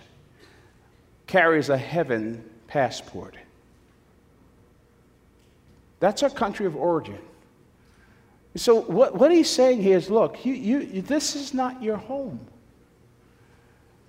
carries 1.25 1.69
a 1.69 1.77
heaven 1.77 2.47
passport. 2.67 3.37
That's 5.99 6.21
our 6.21 6.29
country 6.29 6.65
of 6.67 6.75
origin. 6.75 7.19
So, 8.55 8.81
what, 8.81 9.15
what 9.15 9.31
he's 9.31 9.49
saying 9.49 9.81
here 9.81 9.97
is 9.97 10.09
look, 10.09 10.45
you, 10.45 10.53
you, 10.53 11.01
this 11.01 11.35
is 11.35 11.53
not 11.53 11.81
your 11.81 11.97
home. 11.97 12.39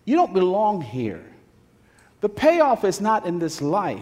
You 0.04 0.16
don't 0.16 0.34
belong 0.34 0.80
here. 0.80 1.24
The 2.20 2.28
payoff 2.28 2.84
is 2.84 3.00
not 3.00 3.26
in 3.26 3.38
this 3.38 3.60
life. 3.62 4.00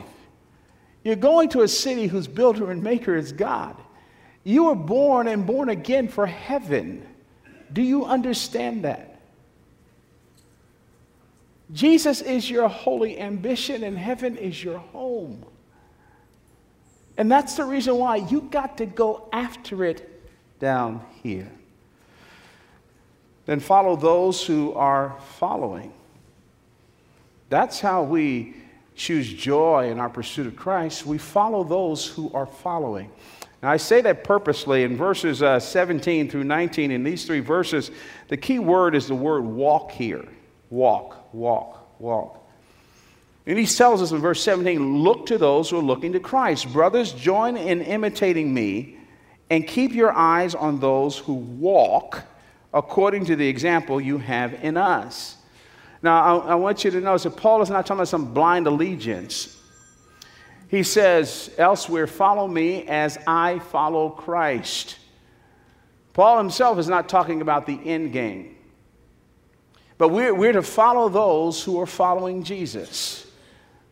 You're 1.04 1.16
going 1.16 1.49
to 1.50 1.62
a 1.62 1.68
city 1.68 2.06
whose 2.06 2.26
builder 2.26 2.70
and 2.70 2.82
maker 2.82 3.16
is 3.16 3.32
God. 3.32 3.76
You 4.44 4.64
were 4.64 4.75
born 4.75 5.28
and 5.28 5.47
born 5.47 5.68
again 5.68 6.09
for 6.09 6.26
heaven. 6.26 7.06
Do 7.73 7.82
you 7.82 8.04
understand 8.04 8.85
that? 8.85 9.20
Jesus 11.73 12.20
is 12.20 12.50
your 12.50 12.68
holy 12.68 13.18
ambition, 13.18 13.85
and 13.85 13.97
heaven 13.97 14.37
is 14.37 14.62
your 14.62 14.78
home. 14.78 15.44
And 17.16 17.30
that's 17.30 17.54
the 17.56 17.64
reason 17.64 17.97
why 17.97 18.16
you 18.16 18.40
got 18.40 18.78
to 18.78 18.87
go 18.87 19.28
after 19.32 19.85
it 19.85 20.10
down 20.61 21.05
here. 21.23 21.50
Then 23.47 23.59
follow 23.59 23.97
those 23.97 24.47
who 24.47 24.73
are 24.75 25.17
following. 25.38 25.93
That's 27.49 27.81
how 27.81 28.05
we 28.05 28.55
choose 28.95 29.33
joy 29.33 29.90
in 29.90 29.99
our 29.99 30.09
pursuit 30.09 30.47
of 30.47 30.55
Christ. 30.55 31.05
We 31.05 31.19
follow 31.19 31.64
those 31.64 32.07
who 32.07 32.31
are 32.33 32.47
following. 32.47 33.11
Now, 33.62 33.71
I 33.71 33.76
say 33.76 34.00
that 34.02 34.25
purposely 34.25 34.85
in 34.85 34.97
verses 34.97 35.43
uh, 35.43 35.59
17 35.59 36.31
through 36.31 36.45
19. 36.45 36.90
In 36.90 37.02
these 37.02 37.25
three 37.26 37.40
verses, 37.40 37.90
the 38.29 38.37
key 38.37 38.59
word 38.59 38.95
is 38.95 39.09
the 39.09 39.14
word 39.14 39.43
walk 39.43 39.90
here. 39.90 40.25
Walk, 40.71 41.35
walk, 41.35 41.99
walk. 41.99 42.37
And 43.47 43.59
he 43.59 43.67
tells 43.67 44.00
us 44.00 44.12
in 44.12 44.19
verse 44.19 44.43
17 44.43 44.99
look 44.99 45.26
to 45.26 45.38
those 45.38 45.71
who 45.71 45.79
are 45.79 45.83
looking 45.83 46.12
to 46.12 46.21
Christ. 46.21 46.73
Brothers, 46.73 47.12
join 47.12 47.57
in 47.57 47.83
imitating 47.83 48.55
me 48.55 49.00
and 49.50 49.66
keep 49.66 49.92
your 49.92 50.12
eyes 50.12 50.54
on 50.54 50.78
those 50.78 51.19
who 51.19 51.35
walk 51.35 52.23
according 52.73 53.25
to 53.26 53.37
the 53.37 53.47
example 53.47 54.00
you 54.00 54.16
have 54.19 54.54
in 54.64 54.76
us. 54.76 55.37
Now, 56.02 56.40
I, 56.40 56.52
I, 56.52 56.54
want 56.54 56.85
you 56.85 56.90
to 56.92 57.00
notice 57.00 57.25
that 57.25 57.37
Paul 57.37 57.61
is 57.61 57.69
not 57.69 57.85
talking 57.85 57.99
about 57.99 58.09
some 58.09 58.33
blind 58.33 58.66
allegiance. 58.66 59.59
He 60.69 60.85
says 60.85 61.50
elsewhere, 61.59 62.07
Follow 62.07 62.47
me 62.47 62.87
as 62.87 63.19
I 63.26 63.59
follow 63.59 64.09
Christ. 64.09 64.97
Paul 66.14 66.38
himself 66.38 66.78
is 66.78 66.88
not 66.88 67.09
talking 67.09 67.42
about 67.42 67.66
the 67.66 67.78
end 67.85 68.12
game, 68.12 68.57
but 69.99 70.09
we're, 70.09 70.33
we're 70.33 70.52
to 70.52 70.62
follow 70.62 71.09
those 71.09 71.62
who 71.62 71.78
are 71.80 71.87
following 71.87 72.45
Jesus. 72.45 73.26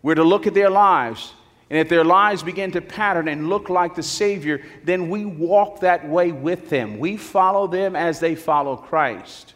We're 0.03 0.15
to 0.15 0.25
look 0.25 0.47
at 0.47 0.55
their 0.55 0.71
lives 0.71 1.33
and 1.71 1.79
if 1.79 1.89
their 1.89 2.05
lives 2.05 2.43
begin 2.43 2.71
to 2.73 2.81
pattern 2.81 3.29
and 3.29 3.49
look 3.49 3.69
like 3.69 3.95
the 3.95 4.03
Savior, 4.03 4.63
then 4.85 5.11
we 5.11 5.27
walk 5.27 5.81
that 5.81 6.09
way 6.09 6.33
with 6.33 6.71
them. 6.71 6.99
We 6.99 7.17
follow 7.17 7.67
them 7.67 7.95
as 7.95 8.21
they 8.21 8.35
follow 8.35 8.77
Christ. 8.77 9.55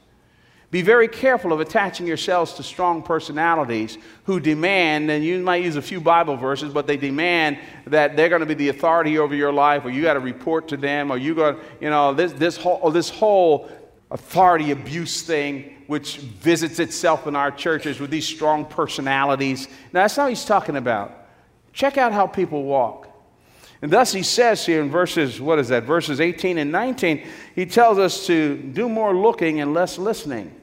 Be 0.71 0.81
very 0.81 1.09
careful 1.09 1.53
of 1.53 1.61
attaching 1.61 2.07
yourselves 2.07 2.55
to 2.55 2.63
strong 2.63 3.03
personalities 3.03 3.99
who 4.25 4.41
demand, 4.41 5.11
and 5.11 5.23
you 5.23 5.39
might 5.41 5.63
use 5.63 5.77
a 5.77 5.83
few 5.83 6.01
Bible 6.01 6.37
verses, 6.37 6.73
but 6.73 6.87
they 6.87 6.97
demand 6.97 7.59
that 7.87 8.17
they're 8.17 8.31
going 8.31 8.41
to 8.41 8.47
be 8.47 8.55
the 8.55 8.71
authority 8.71 9.19
over 9.19 9.35
your 9.35 9.53
life, 9.53 9.85
or 9.85 9.91
you 9.91 10.03
got 10.03 10.15
to 10.15 10.21
report 10.21 10.69
to 10.69 10.79
them, 10.79 11.11
or 11.11 11.19
you 11.19 11.35
got, 11.35 11.59
you 11.81 11.91
know, 11.91 12.15
this, 12.15 12.33
this, 12.33 12.57
whole, 12.57 12.91
this 12.91 13.11
whole 13.11 13.71
authority 14.11 14.71
abuse 14.71 15.23
thing, 15.23 15.75
which 15.89 16.17
visits 16.17 16.79
itself 16.79 17.27
in 17.27 17.37
our 17.37 17.51
churches 17.51 18.01
with 18.01 18.11
these 18.11 18.27
strong 18.27 18.65
personalities. 18.65 19.69
Now, 19.93 20.03
that's 20.03 20.17
not 20.17 20.25
what 20.25 20.31
he's 20.31 20.45
talking 20.45 20.77
about. 20.77 21.22
Check 21.73 21.99
out 21.99 22.13
how 22.13 22.27
people 22.27 22.65
walk. 22.65 23.09
And 23.83 23.91
thus 23.91 24.13
he 24.13 24.23
says 24.23 24.65
here 24.65 24.81
in 24.81 24.91
verses, 24.91 25.41
what 25.41 25.59
is 25.59 25.69
that, 25.69 25.83
verses 25.83 26.21
18 26.21 26.59
and 26.59 26.71
19, 26.71 27.27
he 27.55 27.67
tells 27.67 27.99
us 27.99 28.27
to 28.27 28.57
do 28.57 28.89
more 28.89 29.15
looking 29.15 29.61
and 29.61 29.75
less 29.75 29.99
listening. 29.99 30.55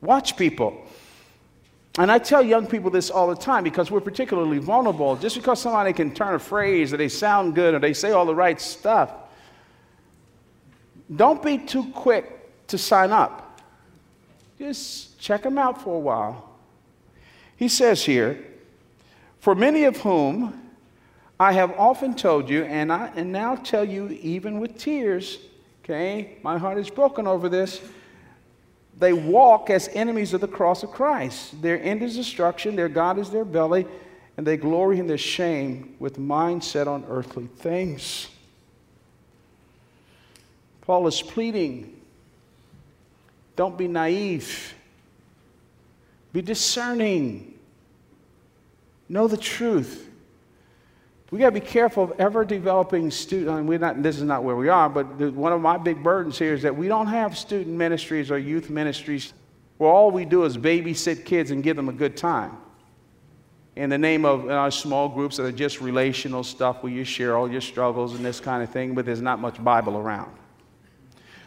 Watch 0.00 0.36
people. 0.36 0.86
And 1.98 2.10
I 2.10 2.18
tell 2.18 2.42
young 2.42 2.66
people 2.66 2.90
this 2.90 3.10
all 3.10 3.28
the 3.28 3.36
time 3.36 3.64
because 3.64 3.90
we're 3.90 4.00
particularly 4.00 4.58
vulnerable. 4.58 5.16
Just 5.16 5.36
because 5.36 5.60
somebody 5.60 5.92
can 5.92 6.14
turn 6.14 6.34
a 6.34 6.38
phrase 6.38 6.92
or 6.92 6.96
they 6.96 7.08
sound 7.08 7.54
good 7.54 7.74
or 7.74 7.78
they 7.80 7.92
say 7.92 8.12
all 8.12 8.26
the 8.26 8.34
right 8.34 8.60
stuff, 8.60 9.12
don't 11.14 11.42
be 11.42 11.58
too 11.58 11.90
quick 11.90 12.66
to 12.68 12.78
sign 12.78 13.10
up. 13.10 13.60
Just 14.58 15.18
check 15.20 15.42
them 15.42 15.58
out 15.58 15.82
for 15.82 15.96
a 15.96 16.00
while. 16.00 16.50
He 17.56 17.68
says 17.68 18.04
here, 18.04 18.44
for 19.44 19.54
many 19.54 19.84
of 19.84 19.98
whom 19.98 20.58
I 21.38 21.52
have 21.52 21.72
often 21.72 22.14
told 22.14 22.48
you, 22.48 22.64
and, 22.64 22.90
I, 22.90 23.10
and 23.14 23.30
now 23.30 23.56
tell 23.56 23.84
you 23.84 24.08
even 24.22 24.58
with 24.58 24.78
tears, 24.78 25.38
okay, 25.82 26.38
my 26.42 26.56
heart 26.56 26.78
is 26.78 26.88
broken 26.88 27.26
over 27.26 27.50
this. 27.50 27.82
They 28.96 29.12
walk 29.12 29.68
as 29.68 29.88
enemies 29.88 30.32
of 30.32 30.40
the 30.40 30.48
cross 30.48 30.82
of 30.82 30.92
Christ. 30.92 31.60
Their 31.60 31.78
end 31.82 32.02
is 32.02 32.16
destruction, 32.16 32.74
their 32.74 32.88
God 32.88 33.18
is 33.18 33.28
their 33.28 33.44
belly, 33.44 33.84
and 34.38 34.46
they 34.46 34.56
glory 34.56 34.98
in 34.98 35.06
their 35.06 35.18
shame 35.18 35.94
with 35.98 36.18
mind 36.18 36.64
set 36.64 36.88
on 36.88 37.04
earthly 37.10 37.48
things. 37.58 38.28
Paul 40.80 41.06
is 41.06 41.20
pleading 41.20 42.00
don't 43.56 43.76
be 43.76 43.88
naive, 43.88 44.72
be 46.32 46.40
discerning. 46.40 47.53
Know 49.08 49.28
the 49.28 49.36
truth. 49.36 50.10
We 51.30 51.40
got 51.40 51.46
to 51.46 51.52
be 51.52 51.60
careful 51.60 52.04
of 52.04 52.12
ever 52.20 52.44
developing 52.44 53.10
student. 53.10 53.50
I 53.50 53.56
mean, 53.56 53.66
we're 53.66 53.78
not. 53.78 54.02
This 54.02 54.16
is 54.16 54.22
not 54.22 54.44
where 54.44 54.54
we 54.54 54.68
are, 54.68 54.88
but 54.88 55.18
the, 55.18 55.32
one 55.32 55.52
of 55.52 55.60
my 55.60 55.76
big 55.76 56.02
burdens 56.02 56.38
here 56.38 56.54
is 56.54 56.62
that 56.62 56.76
we 56.76 56.86
don't 56.86 57.08
have 57.08 57.36
student 57.36 57.76
ministries 57.76 58.30
or 58.30 58.38
youth 58.38 58.70
ministries 58.70 59.32
where 59.78 59.90
all 59.90 60.10
we 60.10 60.24
do 60.24 60.44
is 60.44 60.56
babysit 60.56 61.24
kids 61.24 61.50
and 61.50 61.62
give 61.62 61.76
them 61.76 61.88
a 61.88 61.92
good 61.92 62.16
time. 62.16 62.56
In 63.76 63.90
the 63.90 63.98
name 63.98 64.24
of 64.24 64.48
our 64.48 64.70
small 64.70 65.08
groups 65.08 65.36
that 65.38 65.44
are 65.44 65.52
just 65.52 65.80
relational 65.80 66.44
stuff 66.44 66.84
where 66.84 66.92
you 66.92 67.02
share 67.02 67.36
all 67.36 67.50
your 67.50 67.60
struggles 67.60 68.14
and 68.14 68.24
this 68.24 68.38
kind 68.38 68.62
of 68.62 68.70
thing, 68.70 68.94
but 68.94 69.04
there's 69.04 69.20
not 69.20 69.40
much 69.40 69.62
Bible 69.62 69.96
around. 69.96 70.30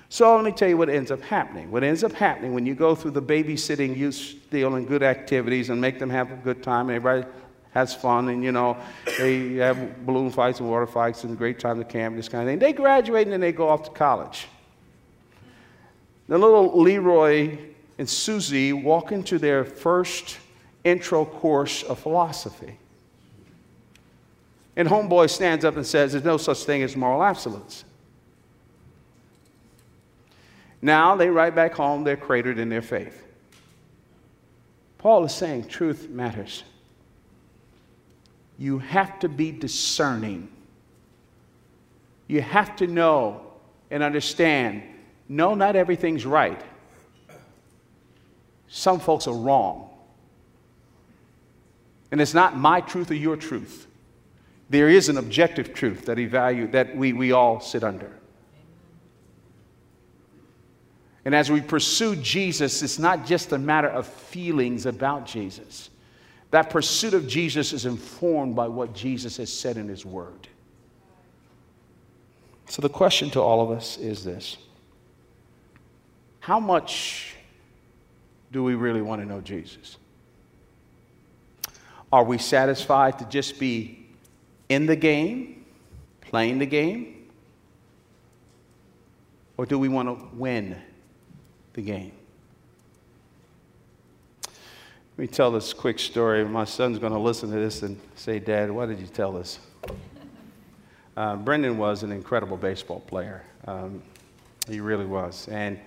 So 0.10 0.36
let 0.36 0.44
me 0.44 0.52
tell 0.52 0.68
you 0.68 0.76
what 0.76 0.90
ends 0.90 1.12
up 1.12 1.22
happening. 1.22 1.72
What 1.72 1.84
ends 1.84 2.04
up 2.04 2.12
happening 2.12 2.54
when 2.54 2.66
you 2.66 2.76
go 2.76 2.96
through 2.96 3.12
the 3.12 3.22
babysitting, 3.22 3.96
youth 3.96 4.16
stealing 4.16 4.86
good 4.86 5.04
activities 5.04 5.70
and 5.70 5.80
make 5.80 6.00
them 6.00 6.10
have 6.10 6.32
a 6.32 6.36
good 6.36 6.62
time, 6.62 6.90
and 6.90 6.98
everybody 6.98 7.32
has 7.78 7.94
fun, 7.94 8.30
and 8.30 8.44
you 8.44 8.52
know, 8.52 8.76
they 9.20 9.54
have 9.54 10.04
balloon 10.04 10.32
fights 10.32 10.60
and 10.60 10.68
water 10.68 10.88
fights 10.88 11.24
and 11.24 11.34
a 11.34 11.36
great 11.36 11.60
time 11.60 11.80
at 11.80 11.88
camp, 11.88 12.16
this 12.16 12.28
kind 12.28 12.42
of 12.42 12.52
thing. 12.52 12.58
They 12.58 12.74
graduate 12.74 13.28
and 13.28 13.34
then 13.34 13.40
they 13.40 13.52
go 13.52 13.70
off 13.70 13.84
to 13.84 13.92
college. 13.92 14.48
The 16.28 16.40
little 16.40 16.82
Leroy 16.82 17.58
and 18.00 18.10
Susie 18.10 18.74
walk 18.74 19.12
into 19.12 19.38
their 19.38 19.64
first 19.64 20.40
intro 20.84 21.24
course 21.24 21.84
of 21.84 22.00
philosophy. 22.00 22.80
And 24.76 24.88
homeboy 24.88 25.30
stands 25.30 25.64
up 25.64 25.76
and 25.76 25.86
says, 25.86 26.14
There's 26.14 26.24
no 26.24 26.38
such 26.38 26.64
thing 26.64 26.82
as 26.82 26.96
moral 26.96 27.24
absolutes. 27.24 27.86
Now 30.82 31.16
they 31.16 31.30
write 31.30 31.54
back 31.54 31.74
home, 31.74 32.04
they're 32.04 32.18
cratered 32.18 32.58
in 32.58 32.70
their 32.70 32.82
faith. 32.82 33.24
Paul 34.98 35.26
is 35.26 35.34
saying 35.34 35.68
truth 35.68 36.10
matters 36.10 36.64
you 38.58 38.80
have 38.80 39.20
to 39.20 39.30
be 39.30 39.52
discerning. 39.52 40.50
You 42.28 42.42
have 42.42 42.76
to 42.78 42.88
know 42.88 43.42
and 43.92 44.04
understand 44.04 44.84
no, 45.30 45.56
not 45.56 45.76
everything's 45.76 46.26
right. 46.26 46.62
Some 48.68 49.00
folks 49.00 49.28
are 49.28 49.36
wrong. 49.36 49.90
And 52.12 52.22
it's 52.22 52.34
not 52.34 52.58
my 52.58 52.82
truth 52.82 53.12
or 53.12 53.16
your 53.16 53.36
truth. 53.36 53.88
There 54.70 54.90
is 54.90 55.10
an 55.10 55.18
objective 55.18 55.74
truth 55.74 56.06
that, 56.06 56.16
that 56.72 56.96
we, 56.96 57.14
we 57.14 57.32
all 57.32 57.60
sit 57.60 57.84
under. 57.84 58.12
And 61.26 61.36
as 61.36 61.52
we 61.52 61.60
pursue 61.60 62.16
Jesus, 62.16 62.82
it's 62.82 63.00
not 63.00 63.26
just 63.26 63.52
a 63.52 63.58
matter 63.58 63.90
of 63.90 64.08
feelings 64.08 64.86
about 64.86 65.26
Jesus. 65.26 65.90
That 66.52 66.70
pursuit 66.70 67.14
of 67.14 67.28
Jesus 67.28 67.74
is 67.74 67.86
informed 67.86 68.56
by 68.56 68.68
what 68.68 68.94
Jesus 68.94 69.38
has 69.38 69.52
said 69.52 69.78
in 69.78 69.88
his 69.88 70.06
word. 70.06 70.48
So 72.70 72.82
the 72.82 72.90
question 72.90 73.30
to 73.32 73.42
all 73.42 73.62
of 73.62 73.76
us 73.76 73.98
is 73.98 74.24
this 74.24 74.58
how 76.40 76.60
much 76.60 77.36
do 78.52 78.64
we 78.64 78.76
really 78.76 79.02
want 79.02 79.22
to 79.22 79.28
know 79.28 79.42
Jesus? 79.42 79.98
Are 82.12 82.24
we 82.24 82.38
satisfied 82.38 83.20
to 83.20 83.26
just 83.26 83.60
be 83.60 84.08
in 84.70 84.86
the 84.86 84.96
game, 84.96 85.66
playing 86.22 86.60
the 86.60 86.66
game? 86.66 87.28
Or 89.58 89.66
do 89.66 89.78
we 89.78 89.90
want 89.90 90.08
to 90.08 90.38
win 90.38 90.78
the 91.74 91.82
game? 91.82 92.14
Let 95.18 95.22
me 95.22 95.28
tell 95.30 95.50
this 95.50 95.74
quick 95.74 95.98
story. 95.98 96.46
My 96.46 96.64
son's 96.64 97.00
going 97.00 97.12
to 97.12 97.18
listen 97.18 97.50
to 97.50 97.56
this 97.56 97.82
and 97.82 98.00
say, 98.14 98.38
Dad, 98.38 98.70
why 98.70 98.86
did 98.86 99.00
you 99.00 99.08
tell 99.08 99.32
this? 99.32 99.58
Uh, 101.16 101.36
Brendan 101.38 101.80
was 101.80 102.04
an 102.04 102.12
incredible 102.12 102.56
baseball 102.56 103.00
player. 103.00 103.42
Um, 103.66 104.04
he 104.70 104.80
really 104.80 105.08
was. 105.08 105.48
And 105.48 105.80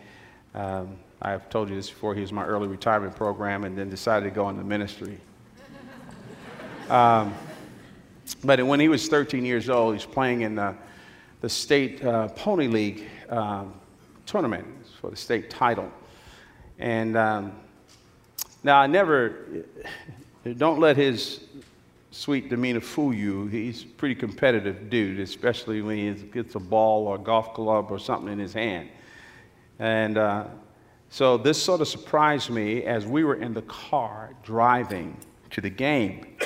um, 0.53 0.97
I've 1.23 1.49
told 1.49 1.69
you 1.69 1.77
this 1.77 1.89
before. 1.89 2.17
He 2.17 2.23
was 2.23 2.33
my 2.33 2.45
early 2.45 2.67
retirement 2.67 3.15
program 3.15 3.63
and 3.63 3.79
then 3.79 3.89
decided 3.89 4.25
to 4.25 4.35
go 4.35 4.49
into 4.49 4.65
ministry. 4.65 5.17
Um, 6.91 7.33
but 8.43 8.61
when 8.67 8.81
he 8.81 8.89
was 8.89 9.07
13 9.07 9.45
years 9.45 9.71
old, 9.71 9.95
he 9.95 9.99
was 9.99 10.07
playing 10.07 10.41
in 10.41 10.57
the, 10.57 10.75
the 11.41 11.49
state 11.49 12.05
uh, 12.05 12.27
pony 12.31 12.67
league 12.67 13.05
um, 13.29 13.75
tournament 14.27 14.67
for 15.01 15.09
the 15.09 15.17
state 15.17 15.51
title. 15.51 15.89
And 16.81 17.17
um, 17.17 17.53
now 18.63 18.81
I 18.81 18.87
never, 18.87 19.65
don't 20.57 20.81
let 20.81 20.97
his 20.97 21.41
sweet 22.11 22.49
demeanor 22.49 22.81
fool 22.81 23.15
you. 23.15 23.47
He's 23.47 23.85
a 23.85 23.87
pretty 23.87 24.15
competitive 24.15 24.91
dude, 24.91 25.21
especially 25.21 25.83
when 25.83 25.97
he 25.97 26.23
gets 26.25 26.55
a 26.55 26.61
ball 26.61 27.07
or 27.07 27.17
a 27.17 27.19
golf 27.19 27.55
club 27.55 27.91
or 27.91 27.99
something 27.99 28.33
in 28.33 28.39
his 28.39 28.53
hand. 28.53 28.89
And 29.79 30.19
uh, 30.19 30.45
so 31.09 31.37
this 31.37 31.63
sort 31.63 31.81
of 31.81 31.89
surprised 31.89 32.51
me 32.51 32.85
as 32.85 33.07
we 33.07 33.25
were 33.25 33.37
in 33.37 33.55
the 33.55 33.63
car 33.63 34.35
driving 34.43 35.17
to 35.51 35.61
the 35.61 35.71
game. 35.71 36.37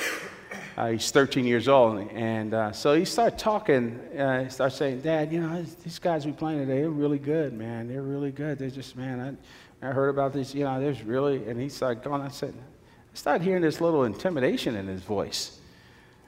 Uh, 0.77 0.91
he's 0.91 1.09
13 1.09 1.45
years 1.45 1.69
old, 1.69 2.09
and 2.11 2.53
uh, 2.53 2.69
so 2.73 2.93
he 2.93 3.05
started 3.05 3.39
talking. 3.39 3.97
Uh, 4.17 4.43
he 4.43 4.49
started 4.49 4.75
saying, 4.75 4.99
"Dad, 4.99 5.31
you 5.31 5.39
know 5.39 5.63
these 5.85 5.99
guys 5.99 6.25
we 6.25 6.33
playing 6.33 6.59
today, 6.59 6.81
they're 6.81 6.89
really 6.89 7.17
good, 7.17 7.53
man. 7.53 7.87
They're 7.87 8.01
really 8.01 8.31
good. 8.31 8.59
They're 8.59 8.69
just, 8.69 8.97
man. 8.97 9.21
I, 9.21 9.64
I 9.81 9.87
heard 9.87 10.09
about 10.09 10.33
this. 10.33 10.53
You 10.53 10.63
know, 10.63 10.79
there's 10.79 11.03
really." 11.03 11.47
And 11.47 11.59
he 11.59 11.69
started 11.69 12.03
going. 12.03 12.21
I 12.21 12.29
said, 12.29 12.53
I 12.53 13.17
started 13.17 13.43
hearing 13.43 13.61
this 13.61 13.79
little 13.79 14.03
intimidation 14.03 14.75
in 14.75 14.87
his 14.87 15.01
voice. 15.01 15.59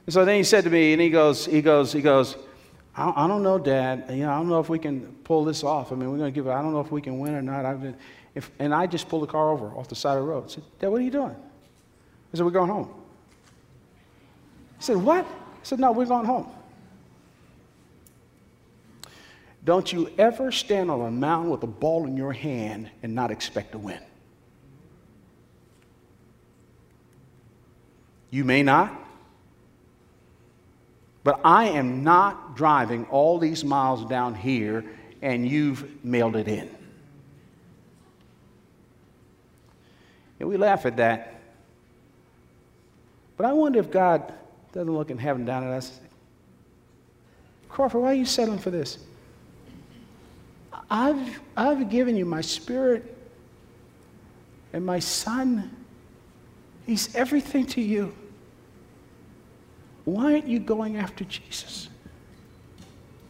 And 0.06 0.14
so 0.14 0.24
then 0.24 0.38
he 0.38 0.44
said 0.44 0.64
to 0.64 0.70
me, 0.70 0.94
and 0.94 1.02
he 1.02 1.10
goes, 1.10 1.46
he 1.46 1.62
goes, 1.62 1.92
he 1.92 2.02
goes, 2.02 2.38
I, 2.96 3.26
I 3.26 3.28
don't 3.28 3.44
know, 3.44 3.60
Dad. 3.60 4.06
You 4.10 4.24
know, 4.26 4.32
I 4.32 4.38
don't 4.38 4.48
know 4.48 4.62
if 4.62 4.70
we 4.70 4.80
can 4.80 5.14
pull 5.26 5.44
this 5.44 5.66
off. 5.66 5.92
I 5.92 5.96
mean, 5.96 6.10
we're 6.10 6.18
going 6.18 6.32
to 6.32 6.36
give 6.36 6.48
it. 6.48 6.52
I 6.52 6.62
don't 6.62 6.72
know 6.72 6.80
if 6.80 6.90
we 6.90 7.02
can 7.02 7.20
win 7.20 7.36
or 7.36 7.42
not. 7.42 7.66
I've 7.66 7.82
been, 7.82 7.96
if, 8.34 8.50
and 8.58 8.74
I 8.74 8.88
just 8.88 9.10
pulled 9.10 9.24
the 9.24 9.28
car 9.28 9.50
over 9.50 9.68
off 9.72 9.90
the 9.90 9.96
side 9.96 10.18
of 10.18 10.24
the 10.24 10.30
road. 10.30 10.46
I 10.46 10.48
said, 10.48 10.64
Dad, 10.80 10.88
what 10.88 11.02
are 11.02 11.04
you 11.04 11.12
doing? 11.12 11.36
I 11.36 12.38
said, 12.38 12.46
we're 12.46 12.52
going 12.52 12.70
home. 12.70 12.90
He 14.78 14.84
said, 14.84 14.98
What? 14.98 15.26
I 15.26 15.64
said, 15.64 15.80
No, 15.80 15.92
we're 15.92 16.06
going 16.06 16.26
home. 16.26 16.50
Don't 19.68 19.92
you 19.92 20.10
ever 20.18 20.50
stand 20.50 20.90
on 20.90 21.02
a 21.02 21.12
mound 21.12 21.52
with 21.52 21.62
a 21.62 21.68
ball 21.68 22.06
in 22.06 22.16
your 22.16 22.32
hand 22.32 22.90
and 23.04 23.14
not 23.14 23.32
expect 23.32 23.74
to 23.74 23.78
win. 23.78 24.00
You 28.30 28.46
may 28.46 28.64
not, 28.64 28.98
but 31.26 31.42
I 31.44 31.66
am 31.66 32.02
not 32.02 32.56
driving 32.56 33.08
all 33.08 33.40
these 33.40 33.66
miles 33.66 34.06
down 34.06 34.36
here 34.36 34.86
and 35.22 35.46
you've 35.46 36.02
mailed 36.02 36.38
it 36.38 36.48
in. 36.48 36.74
And 40.40 40.48
we 40.48 40.56
laugh 40.56 40.86
at 40.86 40.96
that. 40.96 41.42
But 43.36 43.48
I 43.48 43.52
wonder 43.52 43.80
if 43.80 43.92
God 43.92 44.34
doesn't 44.72 44.94
look 44.94 45.12
in 45.12 45.18
heaven 45.18 45.44
down 45.44 45.66
at 45.66 45.72
us. 45.72 46.00
Crawford, 47.68 48.02
why 48.02 48.12
are 48.12 48.14
you 48.14 48.26
settling 48.26 48.60
for 48.60 48.72
this? 48.72 49.00
I've, 50.89 51.39
I've 51.56 51.89
given 51.89 52.15
you 52.15 52.26
my 52.26 52.41
spirit 52.41 53.15
and 54.73 54.86
my 54.86 55.00
son. 55.00 55.76
He's 56.86 57.13
everything 57.15 57.65
to 57.67 57.82
you. 57.82 58.13
Why 60.06 60.34
aren't 60.34 60.47
you 60.47 60.60
going 60.60 60.97
after 60.97 61.26
Jesus? 61.26 61.89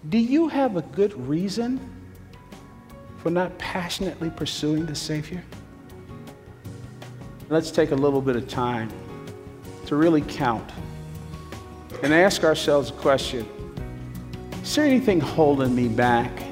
Do 0.09 0.19
you 0.19 0.47
have 0.47 0.77
a 0.77 0.83
good 0.83 1.13
reason 1.27 1.79
for 3.17 3.31
not 3.31 3.57
passionately 3.57 4.29
pursuing 4.29 4.85
the 4.85 4.95
Savior? 4.95 5.43
Let's 7.49 7.71
take 7.71 7.91
a 7.91 7.95
little 7.95 8.21
bit 8.21 8.35
of 8.35 8.47
time 8.47 8.91
to 9.87 9.95
really 9.95 10.21
count 10.21 10.69
and 12.03 12.13
ask 12.13 12.43
ourselves 12.43 12.91
a 12.91 12.93
question 12.93 13.47
Is 14.61 14.75
there 14.75 14.85
anything 14.85 15.19
holding 15.19 15.73
me 15.73 15.87
back 15.87 16.46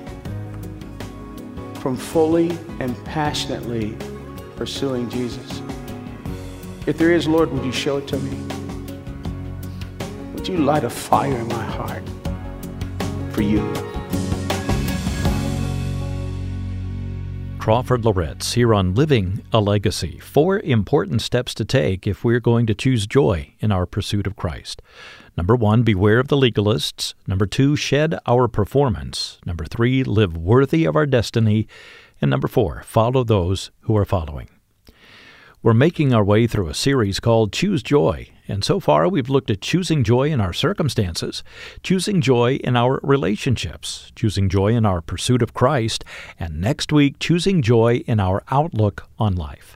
from 1.86 1.96
fully 1.96 2.50
and 2.80 2.96
passionately 3.06 3.96
pursuing 4.56 5.08
Jesus? 5.08 5.62
If 6.88 6.98
there 6.98 7.12
is, 7.12 7.28
Lord, 7.28 7.52
would 7.52 7.64
you 7.64 7.72
show 7.72 7.98
it 7.98 8.08
to 8.08 8.18
me? 8.18 8.36
Would 10.34 10.48
you 10.48 10.58
light 10.58 10.84
a 10.84 10.90
fire 10.90 11.38
in 11.38 11.48
my 11.48 11.64
heart 11.64 12.02
for 13.34 13.44
you? 13.44 13.85
Crawford 17.66 18.06
Loritts 18.06 18.54
here 18.54 18.76
on 18.76 18.94
Living 18.94 19.44
a 19.52 19.60
Legacy. 19.60 20.20
Four 20.20 20.60
important 20.60 21.24
steps 21.24 21.52
to 21.56 21.66
take 21.66 22.06
if 22.06 22.24
we're 22.24 22.40
going 22.40 22.68
to 22.68 22.76
choose 22.76 23.08
joy 23.08 23.56
in 23.60 23.72
our 23.72 23.88
pursuit 23.88 24.28
of 24.28 24.36
Christ. 24.36 24.84
Number 25.36 25.56
one, 25.56 25.82
beware 25.82 26.20
of 26.20 26.28
the 26.28 26.38
legalists. 26.38 27.16
Number 27.26 27.48
two, 27.48 27.76
shed 27.76 28.20
our 28.28 28.48
performance. 28.48 29.40
Number 29.48 29.66
three, 29.66 30.04
live 30.04 30.38
worthy 30.38 30.86
of 30.86 30.96
our 30.96 31.08
destiny. 31.08 31.68
And 32.22 32.30
number 32.30 32.48
four, 32.48 32.84
follow 32.84 33.24
those 33.24 33.72
who 33.82 33.98
are 33.98 34.06
following. 34.06 34.48
We're 35.66 35.74
making 35.74 36.14
our 36.14 36.24
way 36.24 36.46
through 36.46 36.68
a 36.68 36.76
series 36.76 37.20
called 37.20 37.52
Choose 37.52 37.82
Joy, 37.82 38.30
and 38.48 38.64
so 38.64 38.80
far 38.80 39.10
we've 39.10 39.32
looked 39.32 39.50
at 39.50 39.62
choosing 39.62 40.04
joy 40.04 40.30
in 40.30 40.40
our 40.40 40.54
circumstances, 40.54 41.44
choosing 41.82 42.22
joy 42.22 42.58
in 42.58 42.76
our 42.76 43.00
relationships, 43.02 44.12
choosing 44.16 44.48
joy 44.48 44.76
in 44.76 44.86
our 44.86 45.02
pursuit 45.02 45.42
of 45.42 45.56
Christ, 45.56 46.06
and 46.40 46.62
next 46.62 46.94
week, 46.94 47.18
choosing 47.18 47.64
joy 47.64 48.04
in 48.06 48.20
our 48.20 48.44
outlook 48.52 49.10
on 49.18 49.36
life. 49.36 49.76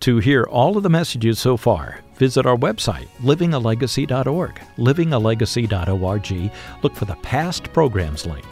To 0.00 0.16
hear 0.16 0.44
all 0.44 0.78
of 0.78 0.82
the 0.82 0.88
messages 0.88 1.38
so 1.38 1.58
far, 1.58 2.00
visit 2.16 2.46
our 2.46 2.56
website, 2.56 3.08
livingalegacy.org, 3.20 4.60
livingalegacy.org. 4.78 6.52
Look 6.82 6.96
for 6.96 7.04
the 7.04 7.16
past 7.16 7.70
programs 7.74 8.24
link. 8.24 8.46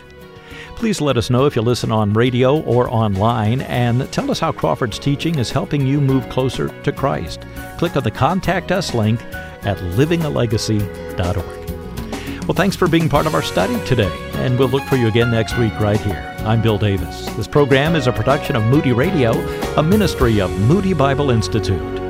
Please 0.80 1.00
let 1.02 1.18
us 1.18 1.28
know 1.28 1.44
if 1.44 1.54
you 1.54 1.60
listen 1.60 1.92
on 1.92 2.14
radio 2.14 2.62
or 2.62 2.88
online 2.88 3.60
and 3.60 4.10
tell 4.10 4.30
us 4.30 4.40
how 4.40 4.50
Crawford's 4.50 4.98
teaching 4.98 5.38
is 5.38 5.50
helping 5.50 5.86
you 5.86 6.00
move 6.00 6.26
closer 6.30 6.68
to 6.84 6.90
Christ. 6.90 7.44
Click 7.76 7.98
on 7.98 8.02
the 8.02 8.10
Contact 8.10 8.72
Us 8.72 8.94
link 8.94 9.22
at 9.62 9.76
livingalegacy.org. 9.76 12.46
Well, 12.46 12.54
thanks 12.54 12.76
for 12.76 12.88
being 12.88 13.10
part 13.10 13.26
of 13.26 13.34
our 13.34 13.42
study 13.42 13.78
today, 13.84 14.10
and 14.36 14.58
we'll 14.58 14.68
look 14.68 14.84
for 14.84 14.96
you 14.96 15.08
again 15.08 15.30
next 15.30 15.58
week 15.58 15.78
right 15.78 16.00
here. 16.00 16.34
I'm 16.46 16.62
Bill 16.62 16.78
Davis. 16.78 17.26
This 17.36 17.46
program 17.46 17.94
is 17.94 18.06
a 18.06 18.12
production 18.12 18.56
of 18.56 18.62
Moody 18.62 18.92
Radio, 18.92 19.32
a 19.76 19.82
ministry 19.82 20.40
of 20.40 20.50
Moody 20.62 20.94
Bible 20.94 21.30
Institute. 21.30 22.09